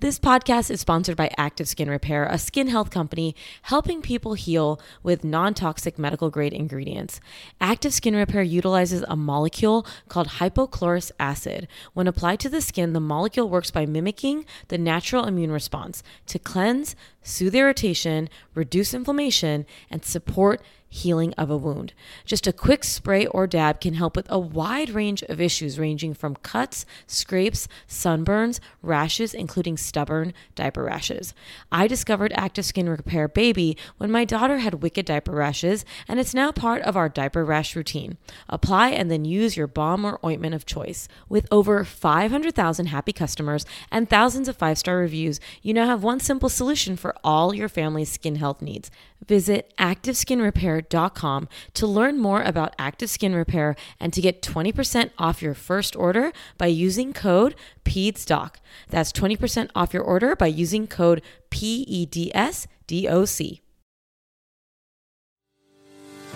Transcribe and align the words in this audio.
This 0.00 0.20
podcast 0.20 0.70
is 0.70 0.80
sponsored 0.80 1.16
by 1.16 1.28
Active 1.36 1.66
Skin 1.66 1.90
Repair, 1.90 2.24
a 2.26 2.38
skin 2.38 2.68
health 2.68 2.88
company 2.88 3.34
helping 3.62 4.00
people 4.00 4.34
heal 4.34 4.80
with 5.02 5.24
non 5.24 5.54
toxic 5.54 5.98
medical 5.98 6.30
grade 6.30 6.52
ingredients. 6.52 7.20
Active 7.60 7.92
Skin 7.92 8.14
Repair 8.14 8.42
utilizes 8.42 9.04
a 9.08 9.16
molecule 9.16 9.84
called 10.08 10.28
hypochlorous 10.28 11.10
acid. 11.18 11.66
When 11.94 12.06
applied 12.06 12.38
to 12.40 12.48
the 12.48 12.60
skin, 12.60 12.92
the 12.92 13.00
molecule 13.00 13.48
works 13.48 13.72
by 13.72 13.86
mimicking 13.86 14.46
the 14.68 14.78
natural 14.78 15.24
immune 15.24 15.50
response 15.50 16.04
to 16.26 16.38
cleanse, 16.38 16.94
soothe 17.24 17.56
irritation, 17.56 18.28
reduce 18.54 18.94
inflammation, 18.94 19.66
and 19.90 20.04
support 20.04 20.62
healing 20.88 21.34
of 21.34 21.50
a 21.50 21.56
wound. 21.56 21.92
Just 22.24 22.46
a 22.46 22.52
quick 22.52 22.84
spray 22.84 23.26
or 23.26 23.46
dab 23.46 23.80
can 23.80 23.94
help 23.94 24.16
with 24.16 24.26
a 24.30 24.38
wide 24.38 24.90
range 24.90 25.22
of 25.24 25.40
issues 25.40 25.78
ranging 25.78 26.14
from 26.14 26.36
cuts, 26.36 26.86
scrapes, 27.06 27.68
sunburns, 27.86 28.60
rashes, 28.82 29.34
including 29.34 29.76
stubborn 29.76 30.32
diaper 30.54 30.84
rashes. 30.84 31.34
I 31.70 31.86
discovered 31.86 32.32
Active 32.34 32.64
Skin 32.64 32.88
Repair 32.88 33.28
Baby 33.28 33.76
when 33.98 34.10
my 34.10 34.24
daughter 34.24 34.58
had 34.58 34.82
wicked 34.82 35.06
diaper 35.06 35.32
rashes, 35.32 35.84
and 36.06 36.18
it's 36.18 36.34
now 36.34 36.52
part 36.52 36.82
of 36.82 36.96
our 36.96 37.08
diaper 37.08 37.44
rash 37.44 37.76
routine. 37.76 38.16
Apply 38.48 38.88
and 38.90 39.10
then 39.10 39.24
use 39.24 39.56
your 39.56 39.66
balm 39.66 40.04
or 40.04 40.18
ointment 40.24 40.54
of 40.54 40.66
choice. 40.66 41.08
With 41.28 41.46
over 41.50 41.84
500,000 41.84 42.86
happy 42.86 43.12
customers 43.12 43.66
and 43.90 44.08
thousands 44.08 44.48
of 44.48 44.56
five 44.56 44.78
star 44.78 44.96
reviews, 44.98 45.40
you 45.62 45.74
now 45.74 45.86
have 45.86 46.02
one 46.02 46.20
simple 46.20 46.48
solution 46.48 46.96
for 46.96 47.14
all 47.22 47.54
your 47.54 47.68
family's 47.68 48.10
skin 48.10 48.36
health 48.36 48.62
needs. 48.62 48.90
Visit 49.26 49.72
ActiveSkinRepair.com 49.78 51.48
to 51.74 51.86
learn 51.86 52.18
more 52.18 52.42
about 52.42 52.74
Active 52.78 53.10
Skin 53.10 53.34
Repair 53.34 53.76
and 54.00 54.12
to 54.12 54.20
get 54.20 54.42
20% 54.42 55.10
off 55.18 55.42
your 55.42 55.54
first 55.54 55.96
order 55.96 56.32
by 56.56 56.66
using 56.66 57.12
code 57.12 57.54
PEDSDOC. 57.84 58.54
That's 58.88 59.12
20% 59.12 59.70
off 59.74 59.92
your 59.92 60.02
order 60.02 60.34
by 60.36 60.46
using 60.46 60.86
code 60.86 61.22
PEDSDOC. 61.50 62.68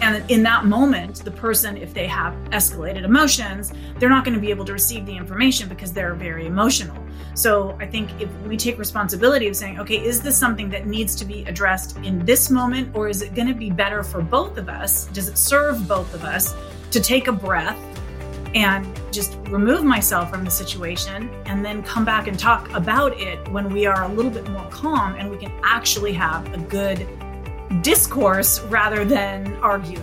And 0.02 0.28
in 0.28 0.42
that 0.42 0.64
moment, 0.64 1.24
the 1.24 1.30
person, 1.30 1.76
if 1.76 1.94
they 1.94 2.08
have 2.08 2.34
escalated 2.50 3.04
emotions, 3.04 3.72
they're 3.98 4.10
not 4.10 4.24
going 4.24 4.34
to 4.34 4.40
be 4.40 4.50
able 4.50 4.64
to 4.64 4.72
receive 4.72 5.06
the 5.06 5.16
information 5.16 5.68
because 5.68 5.92
they're 5.92 6.14
very 6.14 6.46
emotional. 6.46 6.96
So 7.34 7.76
I 7.80 7.86
think 7.86 8.10
if 8.20 8.28
we 8.42 8.56
take 8.56 8.78
responsibility 8.78 9.46
of 9.46 9.54
saying, 9.54 9.78
okay, 9.78 10.04
is 10.04 10.20
this 10.20 10.36
something 10.36 10.68
that 10.70 10.88
needs 10.88 11.14
to 11.16 11.24
be 11.24 11.44
addressed 11.44 11.96
in 11.98 12.24
this 12.26 12.50
moment, 12.50 12.94
or 12.96 13.08
is 13.08 13.22
it 13.22 13.36
going 13.36 13.46
to 13.46 13.54
be 13.54 13.70
better 13.70 14.02
for 14.02 14.20
both 14.20 14.58
of 14.58 14.68
us? 14.68 15.06
Does 15.06 15.28
it 15.28 15.38
serve 15.38 15.86
both 15.86 16.12
of 16.14 16.24
us 16.24 16.52
to 16.90 17.00
take 17.00 17.28
a 17.28 17.32
breath 17.32 17.78
and 18.54 18.86
just 19.12 19.38
remove 19.50 19.84
myself 19.84 20.30
from 20.30 20.44
the 20.44 20.50
situation 20.50 21.30
and 21.46 21.64
then 21.64 21.80
come 21.84 22.04
back 22.04 22.26
and 22.26 22.36
talk 22.36 22.68
about 22.74 23.18
it 23.20 23.48
when 23.52 23.72
we 23.72 23.86
are 23.86 24.02
a 24.02 24.08
little 24.08 24.32
bit 24.32 24.48
more 24.50 24.68
calm 24.68 25.14
and 25.14 25.30
we 25.30 25.38
can 25.38 25.52
actually 25.62 26.12
have 26.12 26.52
a 26.52 26.58
good 26.58 27.06
discourse 27.80 28.60
rather 28.62 29.04
than 29.04 29.54
argue. 29.62 30.00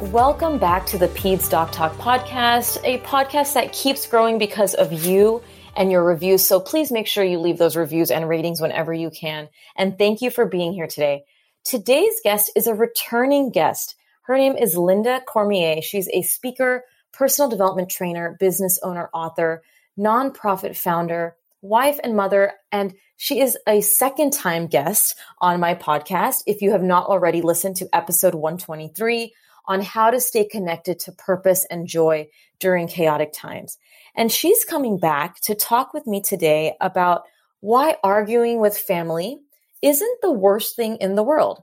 Welcome 0.00 0.58
back 0.58 0.86
to 0.86 0.98
the 0.98 1.08
Peds 1.08 1.50
Doc 1.50 1.72
Talk 1.72 1.92
podcast, 1.94 2.78
a 2.84 2.98
podcast 3.00 3.54
that 3.54 3.72
keeps 3.72 4.06
growing 4.06 4.38
because 4.38 4.74
of 4.74 4.92
you 4.92 5.42
and 5.76 5.90
your 5.90 6.04
reviews. 6.04 6.44
So 6.44 6.60
please 6.60 6.92
make 6.92 7.06
sure 7.06 7.24
you 7.24 7.38
leave 7.38 7.58
those 7.58 7.76
reviews 7.76 8.10
and 8.10 8.28
ratings 8.28 8.60
whenever 8.60 8.92
you 8.92 9.10
can. 9.10 9.48
And 9.76 9.98
thank 9.98 10.22
you 10.22 10.30
for 10.30 10.46
being 10.46 10.72
here 10.72 10.86
today. 10.86 11.24
Today's 11.64 12.20
guest 12.22 12.50
is 12.54 12.66
a 12.66 12.74
returning 12.74 13.50
guest. 13.50 13.96
Her 14.22 14.36
name 14.36 14.56
is 14.56 14.74
Lynda 14.74 15.24
Cormier. 15.24 15.82
She's 15.82 16.08
a 16.12 16.22
speaker, 16.22 16.84
personal 17.12 17.50
development 17.50 17.88
trainer, 17.88 18.36
business 18.38 18.78
owner, 18.82 19.08
author, 19.12 19.62
nonprofit 19.98 20.76
founder, 20.76 21.36
wife 21.64 21.98
and 22.04 22.14
mother, 22.14 22.52
and 22.70 22.94
she 23.16 23.40
is 23.40 23.56
a 23.66 23.80
second 23.80 24.34
time 24.34 24.66
guest 24.66 25.16
on 25.38 25.58
my 25.58 25.74
podcast. 25.74 26.42
If 26.46 26.60
you 26.60 26.72
have 26.72 26.82
not 26.82 27.06
already 27.06 27.40
listened 27.40 27.76
to 27.76 27.88
episode 27.92 28.34
123 28.34 29.32
on 29.66 29.80
how 29.80 30.10
to 30.10 30.20
stay 30.20 30.44
connected 30.44 31.00
to 31.00 31.12
purpose 31.12 31.66
and 31.70 31.86
joy 31.86 32.28
during 32.60 32.86
chaotic 32.86 33.32
times. 33.32 33.78
And 34.14 34.30
she's 34.30 34.62
coming 34.62 34.98
back 34.98 35.40
to 35.42 35.54
talk 35.54 35.94
with 35.94 36.06
me 36.06 36.20
today 36.20 36.74
about 36.82 37.22
why 37.60 37.96
arguing 38.04 38.60
with 38.60 38.76
family 38.76 39.38
isn't 39.80 40.20
the 40.20 40.32
worst 40.32 40.76
thing 40.76 40.96
in 40.96 41.14
the 41.14 41.22
world. 41.22 41.62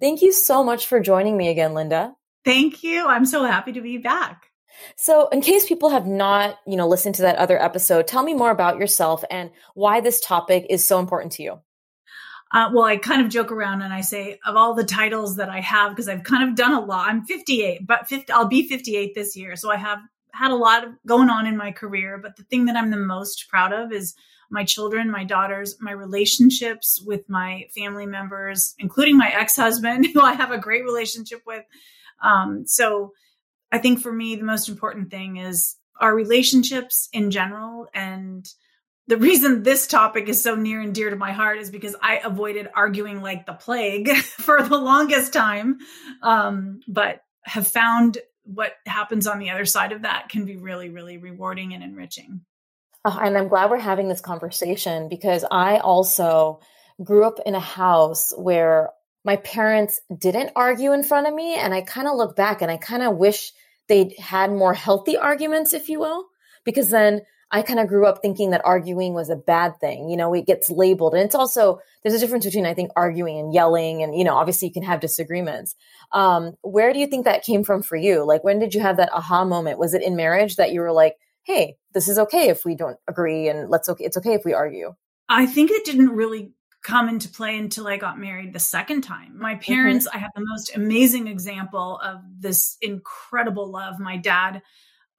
Thank 0.00 0.20
you 0.20 0.32
so 0.32 0.64
much 0.64 0.88
for 0.88 0.98
joining 0.98 1.36
me 1.36 1.48
again, 1.48 1.70
Lynda. 1.70 2.14
Thank 2.44 2.82
you. 2.82 3.06
I'm 3.06 3.24
so 3.24 3.44
happy 3.44 3.72
to 3.72 3.80
be 3.80 3.98
back. 3.98 4.50
So, 4.96 5.28
in 5.28 5.40
case 5.40 5.66
people 5.66 5.90
have 5.90 6.06
not, 6.06 6.58
you 6.66 6.76
know, 6.76 6.88
listened 6.88 7.14
to 7.16 7.22
that 7.22 7.36
other 7.36 7.60
episode, 7.60 8.06
tell 8.06 8.22
me 8.22 8.34
more 8.34 8.50
about 8.50 8.78
yourself 8.78 9.24
and 9.30 9.50
why 9.74 10.00
this 10.00 10.20
topic 10.20 10.66
is 10.70 10.84
so 10.84 10.98
important 10.98 11.32
to 11.32 11.42
you. 11.42 11.60
Uh, 12.52 12.70
well, 12.72 12.84
I 12.84 12.96
kind 12.96 13.22
of 13.22 13.28
joke 13.28 13.50
around 13.50 13.82
and 13.82 13.92
I 13.92 14.02
say, 14.02 14.38
of 14.44 14.54
all 14.56 14.74
the 14.74 14.84
titles 14.84 15.36
that 15.36 15.48
I 15.48 15.60
have, 15.60 15.90
because 15.90 16.08
I've 16.08 16.22
kind 16.22 16.48
of 16.48 16.54
done 16.54 16.72
a 16.72 16.80
lot. 16.80 17.08
I'm 17.08 17.24
58, 17.24 17.86
but 17.86 18.08
50, 18.08 18.32
I'll 18.32 18.46
be 18.46 18.68
58 18.68 19.14
this 19.14 19.36
year, 19.36 19.56
so 19.56 19.70
I 19.70 19.76
have 19.76 19.98
had 20.32 20.52
a 20.52 20.56
lot 20.56 20.84
of 20.84 20.90
going 21.06 21.28
on 21.28 21.46
in 21.46 21.56
my 21.56 21.72
career. 21.72 22.18
But 22.18 22.36
the 22.36 22.44
thing 22.44 22.66
that 22.66 22.76
I'm 22.76 22.90
the 22.90 22.98
most 22.98 23.48
proud 23.48 23.72
of 23.72 23.92
is 23.92 24.14
my 24.48 24.64
children, 24.64 25.10
my 25.10 25.24
daughters, 25.24 25.76
my 25.80 25.90
relationships 25.90 27.02
with 27.04 27.28
my 27.28 27.66
family 27.74 28.06
members, 28.06 28.74
including 28.78 29.16
my 29.16 29.28
ex-husband, 29.28 30.06
who 30.14 30.20
I 30.20 30.34
have 30.34 30.52
a 30.52 30.58
great 30.58 30.84
relationship 30.84 31.42
with. 31.46 31.64
Um, 32.22 32.64
so 32.66 33.12
I 33.72 33.78
think 33.78 34.00
for 34.00 34.12
me, 34.12 34.36
the 34.36 34.44
most 34.44 34.68
important 34.68 35.10
thing 35.10 35.36
is 35.36 35.76
our 36.00 36.14
relationships 36.14 37.08
in 37.12 37.30
general. 37.30 37.88
And 37.94 38.46
the 39.08 39.16
reason 39.16 39.62
this 39.62 39.86
topic 39.86 40.28
is 40.28 40.42
so 40.42 40.54
near 40.54 40.80
and 40.80 40.94
dear 40.94 41.10
to 41.10 41.16
my 41.16 41.32
heart 41.32 41.58
is 41.58 41.70
because 41.70 41.96
I 42.00 42.18
avoided 42.18 42.68
arguing 42.74 43.22
like 43.22 43.46
the 43.46 43.54
plague 43.54 44.14
for 44.16 44.62
the 44.62 44.78
longest 44.78 45.32
time, 45.32 45.78
um, 46.22 46.80
but 46.88 47.20
have 47.42 47.68
found 47.68 48.18
what 48.42 48.72
happens 48.86 49.26
on 49.26 49.38
the 49.38 49.50
other 49.50 49.64
side 49.64 49.92
of 49.92 50.02
that 50.02 50.28
can 50.28 50.44
be 50.44 50.56
really, 50.56 50.88
really 50.88 51.18
rewarding 51.18 51.74
and 51.74 51.82
enriching. 51.82 52.42
Oh, 53.04 53.18
and 53.20 53.36
I'm 53.36 53.48
glad 53.48 53.70
we're 53.70 53.78
having 53.78 54.08
this 54.08 54.20
conversation 54.20 55.08
because 55.08 55.44
I 55.50 55.78
also 55.78 56.60
grew 57.02 57.24
up 57.24 57.38
in 57.44 57.54
a 57.54 57.60
house 57.60 58.32
where 58.36 58.90
my 59.26 59.36
parents 59.38 60.00
didn't 60.16 60.52
argue 60.54 60.92
in 60.92 61.02
front 61.02 61.26
of 61.26 61.34
me. 61.34 61.56
And 61.56 61.74
I 61.74 61.80
kind 61.80 62.06
of 62.06 62.16
look 62.16 62.36
back 62.36 62.62
and 62.62 62.70
I 62.70 62.76
kind 62.76 63.02
of 63.02 63.16
wish 63.16 63.52
they'd 63.88 64.16
had 64.18 64.52
more 64.52 64.72
healthy 64.72 65.16
arguments, 65.16 65.74
if 65.74 65.88
you 65.88 65.98
will, 65.98 66.26
because 66.64 66.90
then 66.90 67.22
I 67.50 67.62
kind 67.62 67.80
of 67.80 67.88
grew 67.88 68.06
up 68.06 68.22
thinking 68.22 68.50
that 68.50 68.64
arguing 68.64 69.14
was 69.14 69.28
a 69.28 69.36
bad 69.36 69.80
thing. 69.80 70.08
You 70.08 70.16
know, 70.16 70.32
it 70.32 70.46
gets 70.46 70.70
labeled. 70.70 71.14
And 71.14 71.24
it's 71.24 71.34
also, 71.34 71.80
there's 72.02 72.14
a 72.14 72.20
difference 72.20 72.44
between, 72.44 72.66
I 72.66 72.74
think, 72.74 72.92
arguing 72.94 73.40
and 73.40 73.52
yelling. 73.52 74.04
And, 74.04 74.16
you 74.16 74.22
know, 74.22 74.34
obviously 74.34 74.68
you 74.68 74.74
can 74.74 74.84
have 74.84 75.00
disagreements. 75.00 75.74
Um, 76.12 76.54
where 76.62 76.92
do 76.92 77.00
you 77.00 77.08
think 77.08 77.24
that 77.24 77.42
came 77.42 77.64
from 77.64 77.82
for 77.82 77.96
you? 77.96 78.24
Like, 78.24 78.44
when 78.44 78.60
did 78.60 78.74
you 78.74 78.80
have 78.80 78.98
that 78.98 79.12
aha 79.12 79.44
moment? 79.44 79.80
Was 79.80 79.94
it 79.94 80.02
in 80.02 80.14
marriage 80.14 80.54
that 80.56 80.70
you 80.72 80.80
were 80.82 80.92
like, 80.92 81.16
hey, 81.42 81.76
this 81.94 82.06
is 82.08 82.18
okay 82.20 82.48
if 82.48 82.64
we 82.64 82.76
don't 82.76 82.98
agree 83.08 83.48
and 83.48 83.70
let's 83.70 83.88
okay, 83.88 84.04
it's 84.04 84.16
okay 84.16 84.34
if 84.34 84.44
we 84.44 84.54
argue? 84.54 84.94
I 85.28 85.46
think 85.46 85.72
it 85.72 85.84
didn't 85.84 86.10
really 86.10 86.52
come 86.86 87.08
into 87.08 87.28
play 87.28 87.58
until 87.58 87.88
I 87.88 87.96
got 87.96 88.16
married 88.16 88.52
the 88.52 88.60
second 88.60 89.02
time. 89.02 89.36
My 89.36 89.54
mm-hmm. 89.54 89.72
parents, 89.72 90.06
mm-hmm. 90.06 90.16
I 90.16 90.20
have 90.20 90.30
the 90.36 90.46
most 90.46 90.74
amazing 90.76 91.26
example 91.26 91.98
of 91.98 92.20
this 92.38 92.76
incredible 92.80 93.68
love. 93.70 93.98
My 93.98 94.16
dad 94.16 94.62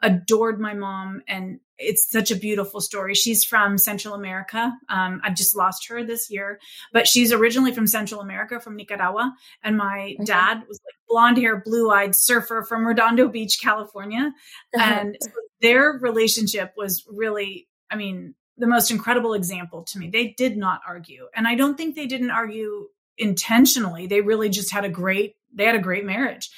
adored 0.01 0.61
my 0.61 0.73
mom, 0.73 1.23
and 1.27 1.59
it's 1.77 2.09
such 2.09 2.31
a 2.31 2.37
beautiful 2.37 2.79
story. 2.79 3.15
She's 3.15 3.43
from 3.43 3.77
Central 3.77 4.13
America. 4.13 4.73
Um, 4.87 5.19
I've 5.25 5.35
just 5.35 5.57
lost 5.57 5.89
her 5.89 6.05
this 6.05 6.29
year, 6.29 6.57
but 6.93 7.05
she's 7.05 7.33
originally 7.33 7.73
from 7.73 7.85
Central 7.85 8.21
America, 8.21 8.61
from 8.61 8.77
Nicaragua. 8.77 9.33
And 9.61 9.77
my 9.77 10.13
mm-hmm. 10.13 10.23
dad 10.23 10.63
was 10.69 10.79
like 10.85 10.95
blonde 11.09 11.37
hair, 11.37 11.61
blue 11.65 11.91
eyed 11.91 12.15
surfer 12.15 12.63
from 12.63 12.87
Redondo 12.87 13.27
Beach, 13.27 13.59
California. 13.61 14.31
Uh-huh. 14.73 14.99
And 14.99 15.17
so 15.19 15.31
their 15.61 15.99
relationship 16.01 16.73
was 16.77 17.03
really, 17.09 17.67
I 17.91 17.97
mean, 17.97 18.35
the 18.57 18.67
most 18.67 18.91
incredible 18.91 19.33
example 19.33 19.83
to 19.83 19.99
me. 19.99 20.09
They 20.09 20.29
did 20.37 20.57
not 20.57 20.81
argue. 20.87 21.27
And 21.35 21.47
I 21.47 21.55
don't 21.55 21.77
think 21.77 21.95
they 21.95 22.07
didn't 22.07 22.31
argue 22.31 22.87
intentionally. 23.17 24.07
They 24.07 24.21
really 24.21 24.49
just 24.49 24.71
had 24.71 24.85
a 24.85 24.89
great 24.89 25.35
they 25.53 25.65
had 25.65 25.75
a 25.75 25.79
great 25.79 26.05
marriage. 26.05 26.49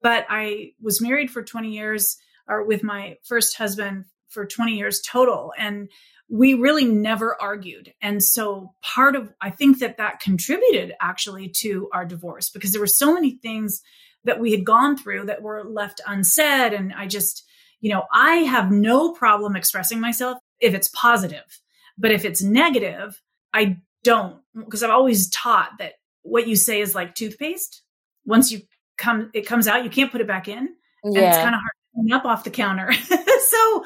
But 0.00 0.26
I 0.28 0.72
was 0.80 1.02
married 1.02 1.30
for 1.30 1.42
20 1.42 1.70
years 1.70 2.16
or 2.48 2.64
with 2.64 2.82
my 2.82 3.16
first 3.24 3.56
husband 3.56 4.04
for 4.28 4.46
20 4.46 4.76
years 4.76 5.00
total 5.00 5.52
and 5.58 5.90
we 6.30 6.52
really 6.52 6.84
never 6.84 7.40
argued. 7.40 7.94
And 8.02 8.22
so 8.22 8.74
part 8.82 9.16
of 9.16 9.32
I 9.40 9.50
think 9.50 9.78
that 9.78 9.96
that 9.96 10.20
contributed 10.20 10.92
actually 11.00 11.48
to 11.60 11.88
our 11.92 12.04
divorce 12.04 12.50
because 12.50 12.72
there 12.72 12.80
were 12.80 12.86
so 12.86 13.12
many 13.14 13.38
things 13.38 13.80
that 14.24 14.40
we 14.40 14.52
had 14.52 14.64
gone 14.64 14.96
through 14.96 15.26
that 15.26 15.42
were 15.42 15.64
left 15.64 16.02
unsaid 16.06 16.74
and 16.74 16.92
I 16.92 17.06
just 17.06 17.44
you 17.80 17.92
know, 17.92 18.04
I 18.12 18.38
have 18.38 18.72
no 18.72 19.12
problem 19.12 19.54
expressing 19.54 20.00
myself 20.00 20.38
if 20.60 20.74
it's 20.74 20.88
positive. 20.88 21.60
But 21.96 22.12
if 22.12 22.24
it's 22.24 22.42
negative, 22.42 23.20
I 23.52 23.78
don't 24.04 24.40
because 24.54 24.82
I've 24.82 24.90
always 24.90 25.28
taught 25.30 25.72
that 25.78 25.94
what 26.22 26.46
you 26.46 26.56
say 26.56 26.80
is 26.80 26.94
like 26.94 27.14
toothpaste. 27.14 27.82
Once 28.24 28.52
you 28.52 28.62
come 28.96 29.30
it 29.34 29.46
comes 29.46 29.66
out, 29.66 29.84
you 29.84 29.90
can't 29.90 30.12
put 30.12 30.20
it 30.20 30.26
back 30.26 30.48
in. 30.48 30.68
And 31.02 31.16
it's 31.16 31.36
kind 31.36 31.54
of 31.54 31.60
hard 31.60 31.72
to 31.72 31.94
clean 31.94 32.12
up 32.12 32.24
off 32.24 32.44
the 32.44 32.50
counter. 32.50 32.92
so 33.48 33.84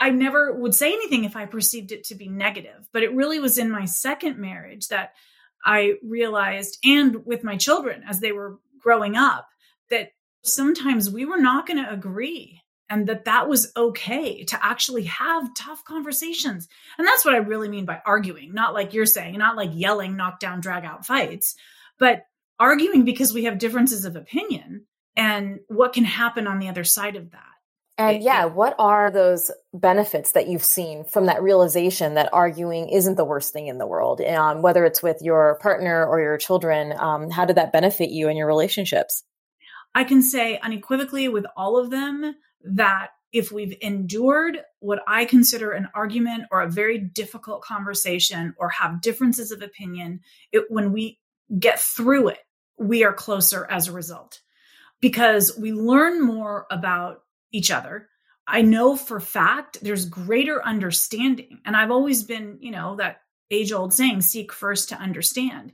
I 0.00 0.10
never 0.10 0.52
would 0.52 0.74
say 0.74 0.92
anything 0.92 1.24
if 1.24 1.36
I 1.36 1.46
perceived 1.46 1.92
it 1.92 2.04
to 2.04 2.14
be 2.14 2.28
negative. 2.28 2.88
But 2.92 3.02
it 3.02 3.14
really 3.14 3.38
was 3.38 3.58
in 3.58 3.70
my 3.70 3.84
second 3.84 4.38
marriage 4.38 4.88
that 4.88 5.12
I 5.64 5.94
realized, 6.02 6.78
and 6.84 7.24
with 7.24 7.44
my 7.44 7.56
children 7.56 8.02
as 8.08 8.18
they 8.18 8.32
were 8.32 8.58
growing 8.80 9.16
up, 9.16 9.46
that 9.90 10.10
sometimes 10.42 11.08
we 11.08 11.24
were 11.24 11.38
not 11.38 11.66
going 11.66 11.82
to 11.82 11.90
agree 11.90 12.61
and 12.92 13.06
that 13.06 13.24
that 13.24 13.48
was 13.48 13.72
okay 13.74 14.44
to 14.44 14.62
actually 14.62 15.04
have 15.04 15.54
tough 15.54 15.82
conversations. 15.82 16.68
And 16.98 17.06
that's 17.06 17.24
what 17.24 17.34
I 17.34 17.38
really 17.38 17.70
mean 17.70 17.86
by 17.86 18.02
arguing, 18.04 18.52
not 18.52 18.74
like 18.74 18.92
you're 18.92 19.06
saying, 19.06 19.38
not 19.38 19.56
like 19.56 19.70
yelling, 19.72 20.14
knock 20.14 20.40
down, 20.40 20.60
drag 20.60 20.84
out 20.84 21.06
fights, 21.06 21.56
but 21.98 22.26
arguing 22.60 23.06
because 23.06 23.32
we 23.32 23.44
have 23.44 23.56
differences 23.56 24.04
of 24.04 24.14
opinion 24.14 24.84
and 25.16 25.60
what 25.68 25.94
can 25.94 26.04
happen 26.04 26.46
on 26.46 26.58
the 26.58 26.68
other 26.68 26.84
side 26.84 27.16
of 27.16 27.30
that. 27.30 27.40
And 27.96 28.22
yeah, 28.22 28.44
what 28.44 28.74
are 28.78 29.10
those 29.10 29.50
benefits 29.72 30.32
that 30.32 30.48
you've 30.48 30.62
seen 30.62 31.04
from 31.04 31.26
that 31.26 31.42
realization 31.42 32.14
that 32.14 32.28
arguing 32.30 32.90
isn't 32.90 33.16
the 33.16 33.24
worst 33.24 33.54
thing 33.54 33.68
in 33.68 33.78
the 33.78 33.86
world? 33.86 34.20
Um, 34.20 34.60
whether 34.60 34.84
it's 34.84 35.02
with 35.02 35.22
your 35.22 35.58
partner 35.62 36.04
or 36.04 36.20
your 36.20 36.36
children, 36.36 36.92
um, 36.98 37.30
how 37.30 37.46
did 37.46 37.56
that 37.56 37.72
benefit 37.72 38.10
you 38.10 38.28
in 38.28 38.36
your 38.36 38.46
relationships? 38.46 39.24
I 39.94 40.04
can 40.04 40.20
say 40.20 40.58
unequivocally 40.58 41.28
with 41.28 41.46
all 41.56 41.78
of 41.78 41.90
them 41.90 42.34
that 42.64 43.10
if 43.32 43.50
we've 43.50 43.76
endured 43.80 44.58
what 44.80 45.02
I 45.06 45.24
consider 45.24 45.72
an 45.72 45.88
argument 45.94 46.44
or 46.50 46.60
a 46.60 46.70
very 46.70 46.98
difficult 46.98 47.62
conversation 47.62 48.54
or 48.58 48.68
have 48.68 49.00
differences 49.00 49.50
of 49.50 49.62
opinion, 49.62 50.20
it, 50.52 50.64
when 50.68 50.92
we 50.92 51.18
get 51.58 51.80
through 51.80 52.28
it, 52.28 52.38
we 52.78 53.04
are 53.04 53.12
closer 53.12 53.66
as 53.70 53.88
a 53.88 53.92
result 53.92 54.40
because 55.00 55.56
we 55.58 55.72
learn 55.72 56.22
more 56.22 56.66
about 56.70 57.22
each 57.52 57.70
other. 57.70 58.08
I 58.46 58.62
know 58.62 58.96
for 58.96 59.20
fact 59.20 59.78
there's 59.82 60.04
greater 60.04 60.64
understanding. 60.64 61.60
And 61.64 61.76
I've 61.76 61.90
always 61.90 62.24
been, 62.24 62.58
you 62.60 62.70
know, 62.70 62.96
that 62.96 63.20
age 63.50 63.72
old 63.72 63.94
saying, 63.94 64.22
seek 64.22 64.52
first 64.52 64.90
to 64.90 64.96
understand. 64.96 65.72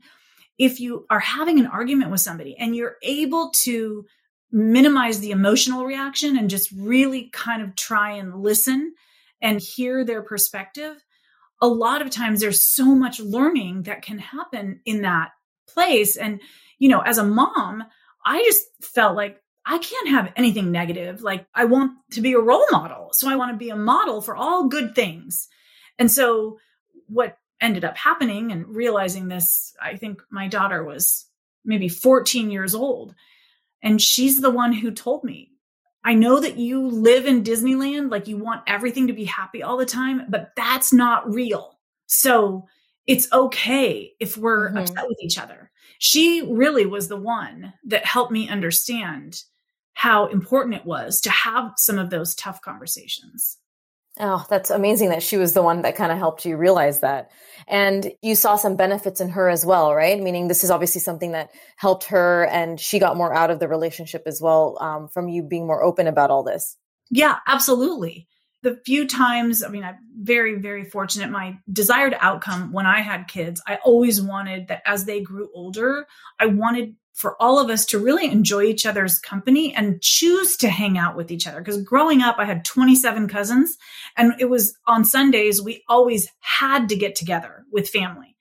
If 0.58 0.80
you 0.80 1.06
are 1.08 1.20
having 1.20 1.58
an 1.60 1.66
argument 1.66 2.10
with 2.10 2.20
somebody 2.20 2.56
and 2.56 2.74
you're 2.74 2.96
able 3.02 3.50
to 3.62 4.06
minimize 4.50 5.20
the 5.20 5.30
emotional 5.30 5.84
reaction 5.84 6.36
and 6.36 6.50
just 6.50 6.70
really 6.72 7.28
kind 7.32 7.62
of 7.62 7.76
try 7.76 8.12
and 8.12 8.42
listen 8.42 8.94
and 9.40 9.60
hear 9.60 10.04
their 10.04 10.22
perspective, 10.22 11.02
a 11.60 11.68
lot 11.68 12.02
of 12.02 12.10
times 12.10 12.40
there's 12.40 12.62
so 12.62 12.94
much 12.94 13.20
learning 13.20 13.82
that 13.82 14.02
can 14.02 14.18
happen 14.18 14.80
in 14.84 15.02
that 15.02 15.30
place. 15.68 16.16
And, 16.16 16.40
you 16.78 16.88
know, 16.88 17.00
as 17.00 17.18
a 17.18 17.24
mom, 17.24 17.84
I 18.24 18.42
just 18.44 18.66
felt 18.80 19.16
like 19.16 19.42
I 19.66 19.78
can't 19.78 20.08
have 20.08 20.32
anything 20.36 20.72
negative. 20.72 21.22
Like, 21.22 21.46
I 21.54 21.66
want 21.66 21.92
to 22.12 22.20
be 22.20 22.32
a 22.32 22.40
role 22.40 22.66
model. 22.70 23.10
So 23.12 23.28
I 23.28 23.36
want 23.36 23.52
to 23.52 23.56
be 23.56 23.70
a 23.70 23.76
model 23.76 24.22
for 24.22 24.34
all 24.34 24.68
good 24.68 24.94
things. 24.94 25.48
And 25.98 26.10
so, 26.10 26.58
what 27.08 27.36
ended 27.60 27.84
up 27.84 27.96
happening 27.96 28.52
and 28.52 28.66
realizing 28.68 29.28
this, 29.28 29.74
I 29.82 29.96
think 29.96 30.22
my 30.30 30.48
daughter 30.48 30.84
was 30.84 31.26
maybe 31.64 31.88
14 31.88 32.50
years 32.50 32.74
old 32.74 33.14
and 33.82 34.00
she's 34.00 34.40
the 34.40 34.50
one 34.50 34.72
who 34.72 34.90
told 34.90 35.24
me, 35.24 35.52
I 36.04 36.14
know 36.14 36.40
that 36.40 36.56
you 36.56 36.86
live 36.86 37.26
in 37.26 37.44
Disneyland, 37.44 38.10
like 38.10 38.28
you 38.28 38.36
want 38.36 38.62
everything 38.66 39.06
to 39.08 39.12
be 39.12 39.24
happy 39.24 39.62
all 39.62 39.76
the 39.76 39.84
time, 39.84 40.22
but 40.28 40.52
that's 40.56 40.92
not 40.92 41.32
real. 41.32 41.78
So 42.06 42.66
it's 43.06 43.30
okay 43.32 44.12
if 44.20 44.36
we're 44.36 44.68
mm-hmm. 44.68 44.78
upset 44.78 45.08
with 45.08 45.18
each 45.22 45.38
other. 45.38 45.70
She 45.98 46.42
really 46.48 46.86
was 46.86 47.08
the 47.08 47.16
one 47.16 47.72
that 47.84 48.04
helped 48.04 48.32
me 48.32 48.48
understand 48.48 49.42
how 49.94 50.26
important 50.26 50.76
it 50.76 50.86
was 50.86 51.20
to 51.22 51.30
have 51.30 51.72
some 51.76 51.98
of 51.98 52.10
those 52.10 52.34
tough 52.36 52.60
conversations. 52.62 53.58
Oh, 54.20 54.44
that's 54.50 54.70
amazing 54.70 55.10
that 55.10 55.22
she 55.22 55.36
was 55.36 55.52
the 55.52 55.62
one 55.62 55.82
that 55.82 55.94
kind 55.96 56.10
of 56.10 56.18
helped 56.18 56.44
you 56.44 56.56
realize 56.56 57.00
that. 57.00 57.30
And 57.68 58.12
you 58.22 58.34
saw 58.34 58.56
some 58.56 58.76
benefits 58.76 59.20
in 59.20 59.28
her 59.30 59.48
as 59.48 59.64
well, 59.64 59.94
right? 59.94 60.20
Meaning 60.20 60.48
this 60.48 60.64
is 60.64 60.70
obviously 60.70 61.00
something 61.00 61.32
that 61.32 61.50
helped 61.76 62.04
her 62.04 62.46
and 62.46 62.80
she 62.80 62.98
got 62.98 63.16
more 63.16 63.32
out 63.32 63.50
of 63.50 63.60
the 63.60 63.68
relationship 63.68 64.22
as 64.26 64.40
well 64.42 64.76
um, 64.80 65.08
from 65.08 65.28
you 65.28 65.42
being 65.42 65.66
more 65.66 65.82
open 65.82 66.06
about 66.06 66.30
all 66.30 66.42
this. 66.42 66.76
Yeah, 67.10 67.36
absolutely. 67.46 68.26
The 68.62 68.80
few 68.84 69.06
times, 69.06 69.62
I 69.62 69.68
mean, 69.68 69.84
I'm 69.84 69.98
very, 70.20 70.56
very 70.56 70.84
fortunate. 70.84 71.30
My 71.30 71.58
desired 71.72 72.16
outcome 72.18 72.72
when 72.72 72.86
I 72.86 73.02
had 73.02 73.28
kids, 73.28 73.62
I 73.68 73.76
always 73.84 74.20
wanted 74.20 74.68
that 74.68 74.82
as 74.84 75.04
they 75.04 75.20
grew 75.20 75.48
older, 75.54 76.06
I 76.40 76.46
wanted 76.46 76.96
for 77.18 77.40
all 77.42 77.58
of 77.58 77.68
us 77.68 77.84
to 77.84 77.98
really 77.98 78.26
enjoy 78.26 78.62
each 78.62 78.86
other's 78.86 79.18
company 79.18 79.74
and 79.74 80.00
choose 80.00 80.56
to 80.56 80.68
hang 80.68 80.96
out 80.96 81.16
with 81.16 81.32
each 81.32 81.48
other. 81.48 81.58
Because 81.58 81.82
growing 81.82 82.22
up, 82.22 82.36
I 82.38 82.44
had 82.44 82.64
27 82.64 83.26
cousins, 83.26 83.76
and 84.16 84.34
it 84.38 84.44
was 84.44 84.78
on 84.86 85.04
Sundays, 85.04 85.60
we 85.60 85.82
always 85.88 86.28
had 86.38 86.88
to 86.90 86.96
get 86.96 87.16
together 87.16 87.64
with 87.72 87.88
family. 87.88 88.36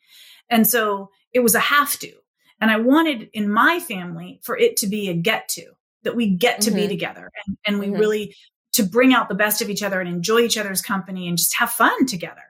And 0.47 0.67
so 0.67 1.09
it 1.33 1.39
was 1.39 1.55
a 1.55 1.59
have 1.59 1.97
to. 1.99 2.13
And 2.61 2.69
I 2.69 2.77
wanted 2.77 3.31
in 3.33 3.49
my 3.49 3.79
family 3.79 4.39
for 4.43 4.55
it 4.55 4.77
to 4.77 4.87
be 4.87 5.09
a 5.09 5.15
get 5.15 5.49
to, 5.49 5.65
that 6.03 6.15
we 6.15 6.29
get 6.29 6.61
to 6.61 6.69
mm-hmm. 6.69 6.81
be 6.81 6.87
together 6.87 7.31
and, 7.47 7.57
and 7.65 7.79
we 7.79 7.87
mm-hmm. 7.87 7.99
really 7.99 8.35
to 8.73 8.83
bring 8.83 9.11
out 9.11 9.27
the 9.27 9.35
best 9.35 9.63
of 9.63 9.71
each 9.71 9.81
other 9.81 9.99
and 9.99 10.07
enjoy 10.07 10.41
each 10.41 10.57
other's 10.57 10.83
company 10.83 11.27
and 11.27 11.39
just 11.39 11.55
have 11.55 11.71
fun 11.71 12.05
together. 12.05 12.43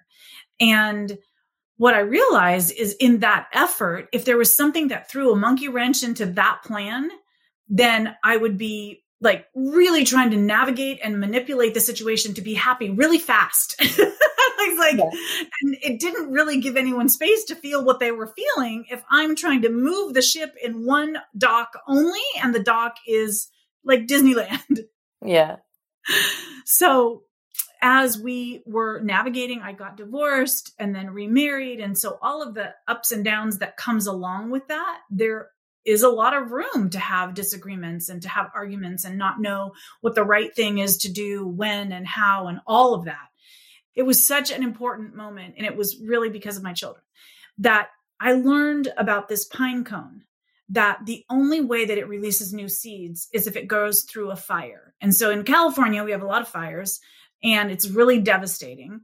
And 0.59 1.17
what 1.77 1.93
I 1.93 1.99
realized 1.99 2.73
is 2.75 2.95
in 2.99 3.19
that 3.19 3.47
effort, 3.53 4.09
if 4.11 4.25
there 4.25 4.37
was 4.37 4.55
something 4.55 4.89
that 4.89 5.09
threw 5.09 5.31
a 5.31 5.35
monkey 5.35 5.69
wrench 5.69 6.03
into 6.03 6.25
that 6.25 6.61
plan, 6.63 7.09
then 7.69 8.15
I 8.23 8.37
would 8.37 8.57
be 8.57 9.03
like 9.21 9.45
really 9.55 10.03
trying 10.03 10.31
to 10.31 10.37
navigate 10.37 10.99
and 11.03 11.19
manipulate 11.19 11.73
the 11.73 11.79
situation 11.79 12.33
to 12.35 12.41
be 12.41 12.53
happy 12.53 12.89
really 12.89 13.17
fast. 13.17 13.75
like, 13.81 14.77
like 14.77 14.97
yeah. 14.97 15.09
and 15.61 15.77
it 15.81 15.99
didn't 15.99 16.31
really 16.31 16.59
give 16.59 16.77
anyone 16.77 17.09
space 17.09 17.43
to 17.45 17.55
feel 17.55 17.83
what 17.83 17.99
they 17.99 18.11
were 18.11 18.27
feeling 18.27 18.85
if 18.89 19.03
I'm 19.09 19.35
trying 19.35 19.63
to 19.63 19.69
move 19.69 20.13
the 20.13 20.21
ship 20.21 20.55
in 20.63 20.85
one 20.85 21.17
dock 21.37 21.73
only 21.87 22.21
and 22.41 22.53
the 22.53 22.59
dock 22.63 22.95
is 23.07 23.49
like 23.83 24.07
Disneyland. 24.07 24.85
Yeah. 25.23 25.57
So 26.69 27.23
as 27.81 28.19
we 28.19 28.63
were 28.65 28.99
navigating, 29.01 29.61
I 29.61 29.73
got 29.73 29.97
divorced 29.97 30.73
and 30.79 30.95
then 30.95 31.11
remarried. 31.11 31.79
And 31.79 31.97
so 31.97 32.17
all 32.21 32.41
of 32.41 32.53
the 32.53 32.73
ups 32.87 33.11
and 33.11 33.23
downs 33.23 33.59
that 33.59 33.77
comes 33.77 34.07
along 34.07 34.51
with 34.51 34.67
that, 34.67 34.99
there 35.09 35.49
is 35.85 36.03
a 36.03 36.09
lot 36.09 36.35
of 36.35 36.51
room 36.51 36.89
to 36.89 36.99
have 36.99 37.33
disagreements 37.33 38.09
and 38.09 38.21
to 38.21 38.29
have 38.29 38.51
arguments 38.53 39.05
and 39.05 39.17
not 39.17 39.39
know 39.39 39.71
what 40.01 40.15
the 40.15 40.23
right 40.23 40.53
thing 40.55 40.79
is 40.79 40.97
to 40.97 41.11
do, 41.11 41.47
when 41.47 41.91
and 41.91 42.05
how, 42.05 42.47
and 42.47 42.59
all 42.67 42.93
of 42.93 43.05
that. 43.05 43.27
It 43.95 44.03
was 44.03 44.23
such 44.23 44.51
an 44.51 44.63
important 44.63 45.15
moment. 45.15 45.55
And 45.57 45.65
it 45.65 45.77
was 45.77 45.97
really 45.99 46.29
because 46.29 46.57
of 46.57 46.63
my 46.63 46.73
children 46.73 47.03
that 47.59 47.87
I 48.19 48.33
learned 48.33 48.89
about 48.97 49.27
this 49.27 49.45
pine 49.45 49.83
cone 49.83 50.23
that 50.69 50.99
the 51.05 51.23
only 51.29 51.61
way 51.61 51.85
that 51.85 51.97
it 51.97 52.09
releases 52.09 52.53
new 52.53 52.67
seeds 52.67 53.29
is 53.31 53.47
if 53.47 53.55
it 53.55 53.67
goes 53.67 54.03
through 54.03 54.31
a 54.31 54.35
fire. 54.35 54.93
And 54.99 55.15
so 55.15 55.31
in 55.31 55.43
California, 55.43 56.03
we 56.03 56.11
have 56.11 56.21
a 56.21 56.27
lot 56.27 56.41
of 56.41 56.47
fires 56.47 56.99
and 57.43 57.71
it's 57.71 57.89
really 57.89 58.19
devastating. 58.19 59.01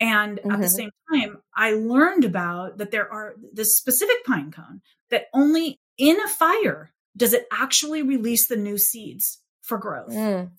And 0.00 0.38
mm-hmm. 0.38 0.50
at 0.50 0.60
the 0.60 0.66
mm-hmm. 0.66 0.74
same 0.74 0.90
time, 1.12 1.38
I 1.54 1.72
learned 1.72 2.24
about 2.24 2.78
that 2.78 2.90
there 2.90 3.10
are 3.10 3.34
this 3.52 3.76
specific 3.76 4.24
pine 4.26 4.50
cone 4.50 4.82
that 5.10 5.26
only 5.32 5.78
in 5.98 6.20
a 6.20 6.28
fire 6.28 6.92
does 7.16 7.32
it 7.32 7.46
actually 7.52 8.02
release 8.02 8.46
the 8.46 8.56
new 8.56 8.76
seeds 8.76 9.40
for 9.62 9.78
growth. 9.78 10.12
Mm. 10.12 10.50